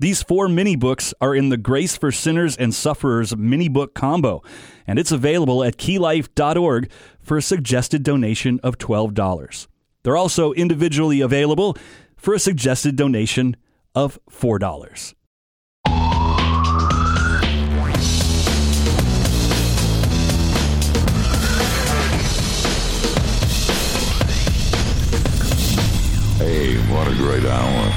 These 0.00 0.22
four 0.22 0.48
mini 0.48 0.74
books 0.76 1.14
are 1.20 1.34
in 1.34 1.50
the 1.50 1.56
Grace 1.56 1.96
for 1.96 2.10
Sinners 2.10 2.56
and 2.56 2.74
Sufferers 2.74 3.36
mini 3.36 3.68
book 3.68 3.94
combo, 3.94 4.42
and 4.86 4.98
it's 4.98 5.12
available 5.12 5.62
at 5.62 5.76
keylife.org 5.76 6.90
for 7.20 7.36
a 7.36 7.42
suggested 7.42 8.02
donation 8.02 8.58
of 8.62 8.78
$12. 8.78 9.66
They're 10.02 10.16
also 10.16 10.52
individually 10.54 11.20
available 11.20 11.76
for 12.20 12.34
a 12.34 12.38
suggested 12.38 12.96
donation 12.96 13.56
of 13.94 14.18
$4. 14.30 15.14
Hey, 26.36 26.76
what 26.92 27.08
a 27.08 27.14
great 27.16 27.44
hour. 27.44 27.92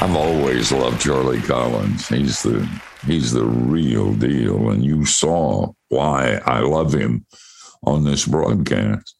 I've 0.00 0.14
always 0.14 0.70
loved 0.70 1.00
Charlie 1.00 1.42
Collins. 1.42 2.08
He's 2.08 2.42
the 2.42 2.68
he's 3.04 3.32
the 3.32 3.44
real 3.44 4.14
deal 4.14 4.70
and 4.70 4.84
you 4.84 5.04
saw 5.04 5.72
why 5.88 6.40
I 6.46 6.60
love 6.60 6.92
him 6.92 7.26
on 7.84 8.04
this 8.04 8.26
broadcast. 8.26 9.17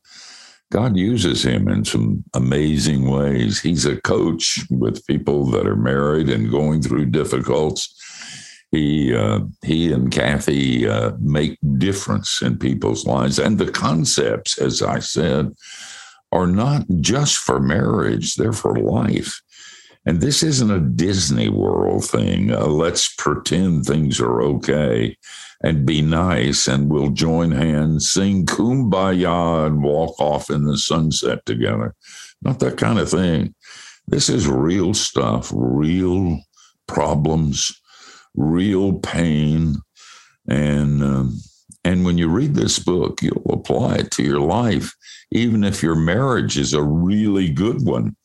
God 0.71 0.97
uses 0.97 1.45
him 1.45 1.69
in 1.69 1.85
some 1.85 2.25
amazing 2.35 3.11
ways. 3.11 3.61
He's 3.61 3.87
a 3.87 4.01
coach 4.01 4.61
with 4.71 5.07
people 5.07 5.47
that 5.47 5.67
are 5.67 5.77
married 5.77 6.29
and 6.29 6.51
going 6.51 6.83
through 6.83 7.07
difficulties. 7.07 7.95
He 8.71 9.15
uh, 9.15 9.41
he 9.65 9.93
and 9.93 10.13
Kathy 10.13 10.87
uh, 10.87 11.13
make 11.21 11.59
difference 11.79 12.43
in 12.43 12.59
people's 12.59 13.07
lives, 13.07 13.39
and 13.39 13.59
the 13.59 13.73
concepts, 13.73 14.59
as 14.59 14.83
I 14.83 14.99
said, 14.99 15.55
are 16.33 16.47
not 16.47 16.85
just 17.01 17.39
for 17.39 17.61
marriage; 17.61 18.35
they're 18.35 18.53
for 18.53 18.77
life. 18.77 19.41
And 20.05 20.21
this 20.21 20.43
isn't 20.43 20.71
a 20.71 20.81
Disney 20.81 21.49
World 21.49 22.05
thing. 22.05 22.53
Uh, 22.53 22.67
let's 22.67 23.15
pretend 23.15 23.85
things 23.85 24.21
are 24.21 24.43
okay 24.43 25.17
and 25.63 25.87
be 25.87 26.03
nice 26.03 26.69
and 26.69 26.91
we'll 26.91 27.11
join 27.11 27.51
hands, 27.51 28.11
sing 28.11 28.47
kumbaya 28.47 29.67
and 29.67 29.83
walk 29.83 30.21
off 30.21 30.51
in 30.51 30.65
the 30.65 30.79
sunset 30.79 31.45
together. 31.47 31.95
Not 32.43 32.61
that 32.61 32.77
kind 32.77 32.99
of 32.99 33.11
thing. 33.11 33.55
This 34.07 34.29
is 34.29 34.47
real 34.49 34.95
stuff, 34.95 35.51
real 35.55 36.41
problems, 36.87 37.73
real 38.35 38.95
pain. 39.01 39.77
And, 40.49 41.03
um, 41.03 41.39
and 41.85 42.05
when 42.05 42.19
you 42.19 42.29
read 42.29 42.55
this 42.55 42.79
book, 42.79 43.21
you'll 43.21 43.51
apply 43.51 43.97
it 43.97 44.11
to 44.13 44.23
your 44.23 44.41
life, 44.41 44.95
even 45.33 45.65
if 45.65 45.83
your 45.83 45.97
marriage 45.97 46.57
is 46.57 46.73
a 46.73 46.83
really 46.83 47.49
good 47.51 47.85
one. 47.85 48.17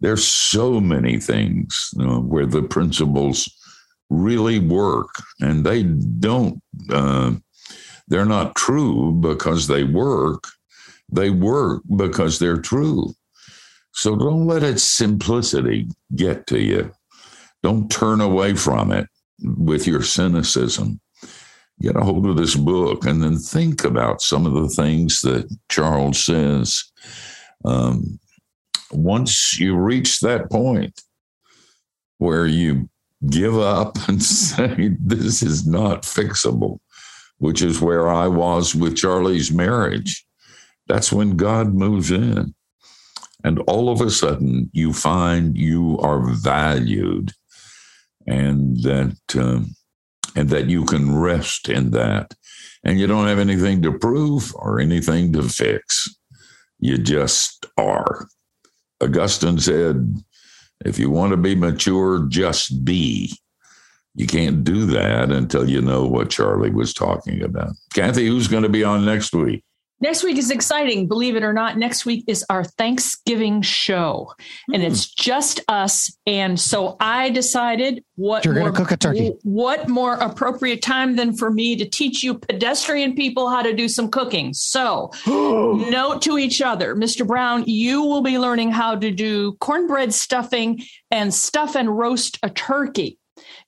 There's 0.00 0.26
so 0.26 0.80
many 0.80 1.20
things 1.20 1.90
you 1.96 2.04
know, 2.04 2.20
where 2.20 2.46
the 2.46 2.62
principles 2.62 3.48
really 4.12 4.58
work. 4.58 5.14
And 5.40 5.64
they 5.64 5.82
don't 5.82 6.62
uh, 6.90 7.32
they're 8.08 8.26
not 8.26 8.54
true 8.54 9.12
because 9.12 9.68
they 9.68 9.84
work. 9.84 10.48
They 11.10 11.30
work 11.30 11.82
because 11.96 12.38
they're 12.38 12.60
true. 12.60 13.14
So 13.92 14.16
don't 14.16 14.46
let 14.46 14.62
its 14.62 14.82
simplicity 14.82 15.88
get 16.14 16.46
to 16.48 16.60
you. 16.60 16.92
Don't 17.62 17.90
turn 17.90 18.20
away 18.20 18.54
from 18.54 18.90
it 18.90 19.06
with 19.42 19.86
your 19.86 20.02
cynicism. 20.02 21.00
Get 21.80 21.96
a 21.96 22.00
hold 22.00 22.26
of 22.26 22.36
this 22.36 22.54
book 22.54 23.06
and 23.06 23.22
then 23.22 23.38
think 23.38 23.84
about 23.84 24.22
some 24.22 24.46
of 24.46 24.54
the 24.54 24.68
things 24.68 25.20
that 25.22 25.54
charles 25.68 26.24
says. 26.24 26.84
Um, 27.64 28.18
once 28.90 29.58
you 29.58 29.76
reach 29.76 30.20
that 30.20 30.50
point 30.50 31.00
where 32.18 32.46
you 32.46 32.88
give 33.28 33.58
up 33.58 33.96
and 34.08 34.22
say, 34.22 34.90
this 35.00 35.42
is 35.42 35.66
not 35.66 36.02
fixable, 36.02 36.78
which 37.38 37.62
is 37.62 37.80
where 37.80 38.08
I 38.08 38.28
was 38.28 38.74
with 38.74 38.96
Charlie's 38.96 39.52
marriage. 39.52 40.24
That's 40.88 41.12
when 41.12 41.36
God 41.36 41.74
moves 41.74 42.10
in. 42.10 42.54
And 43.44 43.58
all 43.60 43.88
of 43.88 44.00
a 44.00 44.10
sudden, 44.10 44.70
you 44.72 44.92
find 44.92 45.56
you 45.56 45.98
are 45.98 46.20
valued 46.20 47.32
and 48.26 48.80
that, 48.82 49.16
um, 49.36 49.74
and 50.36 50.48
that 50.50 50.68
you 50.68 50.84
can 50.84 51.18
rest 51.18 51.68
in 51.68 51.90
that. 51.90 52.34
And 52.84 53.00
you 53.00 53.06
don't 53.06 53.26
have 53.26 53.38
anything 53.38 53.82
to 53.82 53.98
prove 53.98 54.52
or 54.56 54.80
anything 54.80 55.32
to 55.32 55.42
fix. 55.42 56.08
You 56.78 56.98
just 56.98 57.66
are. 57.76 58.26
Augustine 59.00 59.58
said, 59.58 60.22
if 60.84 60.98
you 60.98 61.10
want 61.10 61.30
to 61.32 61.36
be 61.36 61.54
mature, 61.54 62.26
just 62.28 62.84
be. 62.84 63.36
You 64.14 64.26
can't 64.26 64.62
do 64.62 64.84
that 64.86 65.30
until 65.30 65.68
you 65.68 65.80
know 65.80 66.06
what 66.06 66.30
Charlie 66.30 66.70
was 66.70 66.92
talking 66.92 67.42
about. 67.42 67.70
Kathy, 67.94 68.26
who's 68.26 68.48
going 68.48 68.62
to 68.62 68.68
be 68.68 68.84
on 68.84 69.04
next 69.04 69.34
week? 69.34 69.64
Next 70.02 70.24
week 70.24 70.36
is 70.36 70.50
exciting. 70.50 71.06
Believe 71.06 71.36
it 71.36 71.44
or 71.44 71.52
not, 71.52 71.78
next 71.78 72.04
week 72.04 72.24
is 72.26 72.44
our 72.50 72.64
Thanksgiving 72.64 73.62
show, 73.62 74.32
and 74.72 74.82
mm. 74.82 74.86
it's 74.86 75.06
just 75.06 75.60
us. 75.68 76.12
And 76.26 76.58
so 76.58 76.96
I 76.98 77.30
decided 77.30 78.02
what 78.16 78.44
you're 78.44 78.54
going 78.54 78.66
to 78.66 78.72
cook 78.72 78.90
a 78.90 78.96
turkey. 78.96 79.32
What 79.44 79.88
more 79.88 80.14
appropriate 80.14 80.82
time 80.82 81.14
than 81.14 81.36
for 81.36 81.52
me 81.52 81.76
to 81.76 81.88
teach 81.88 82.24
you 82.24 82.34
pedestrian 82.34 83.14
people 83.14 83.48
how 83.48 83.62
to 83.62 83.72
do 83.72 83.88
some 83.88 84.10
cooking? 84.10 84.52
So, 84.54 85.12
note 85.26 86.20
to 86.22 86.36
each 86.36 86.60
other, 86.60 86.96
Mr. 86.96 87.24
Brown, 87.24 87.62
you 87.68 88.02
will 88.02 88.22
be 88.22 88.40
learning 88.40 88.72
how 88.72 88.96
to 88.96 89.12
do 89.12 89.52
cornbread 89.60 90.12
stuffing 90.12 90.82
and 91.12 91.32
stuff 91.32 91.76
and 91.76 91.96
roast 91.96 92.40
a 92.42 92.50
turkey. 92.50 93.18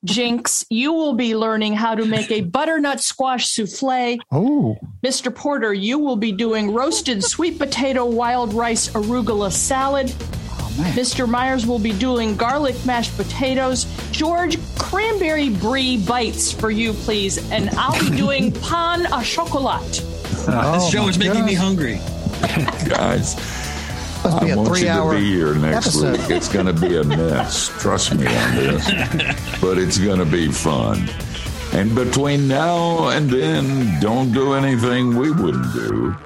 Jinx, 0.05 0.65
you 0.69 0.93
will 0.93 1.15
be 1.15 1.35
learning 1.35 1.75
how 1.75 1.95
to 1.95 2.05
make 2.05 2.31
a 2.31 2.41
butternut 2.57 3.01
squash 3.01 3.49
souffle. 3.49 4.19
Oh. 4.31 4.77
Mr. 5.03 5.35
Porter, 5.35 5.73
you 5.73 5.99
will 5.99 6.17
be 6.17 6.33
doing 6.33 6.73
roasted 6.73 7.23
sweet 7.25 7.59
potato 7.59 8.05
wild 8.05 8.53
rice 8.55 8.89
arugula 8.91 9.51
salad. 9.51 10.13
Oh, 10.17 10.93
Mr. 10.95 11.29
Myers 11.29 11.67
will 11.67 11.79
be 11.79 11.93
doing 11.93 12.37
garlic 12.37 12.75
mashed 12.85 13.17
potatoes. 13.17 13.87
George, 14.11 14.59
cranberry 14.79 15.49
brie 15.51 15.97
bites 15.97 16.53
for 16.53 16.71
you, 16.71 16.93
please. 16.93 17.39
And 17.51 17.71
I'll 17.71 17.99
be 17.99 18.17
doing 18.17 18.53
pain 18.63 19.07
au 19.13 19.23
chocolat. 19.23 20.05
Oh, 20.47 20.75
this 20.75 20.91
show 20.91 21.09
is 21.09 21.17
making 21.17 21.33
goodness. 21.47 21.53
me 21.53 21.55
hungry. 21.55 22.01
Guys. 22.87 23.35
Must 24.25 24.41
be 24.41 24.51
I 24.51 24.55
a 24.55 24.57
want 24.57 24.81
you 24.81 24.87
to 24.87 25.11
be 25.11 25.33
here 25.33 25.55
next 25.55 25.87
episode. 25.89 26.19
week. 26.19 26.31
It's 26.31 26.49
going 26.49 26.67
to 26.67 26.73
be 26.73 26.97
a 26.97 27.05
mess. 27.05 27.69
Trust 27.81 28.15
me 28.15 28.27
on 28.27 28.55
this. 28.57 28.87
but 29.61 29.77
it's 29.79 29.99
going 29.99 30.19
to 30.19 30.25
be 30.25 30.51
fun. 30.51 31.09
And 31.73 31.95
between 31.95 32.49
now 32.49 33.09
and 33.09 33.29
then, 33.29 34.01
don't 34.01 34.33
do 34.33 34.55
anything 34.55 35.17
we 35.17 35.31
wouldn't 35.31 35.73
do. 35.75 36.17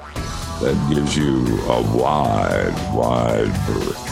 That 0.61 0.93
gives 0.95 1.17
you 1.17 1.61
a 1.69 1.83
wide, 1.97 2.75
wide 2.95 3.53
berth. 3.67 4.08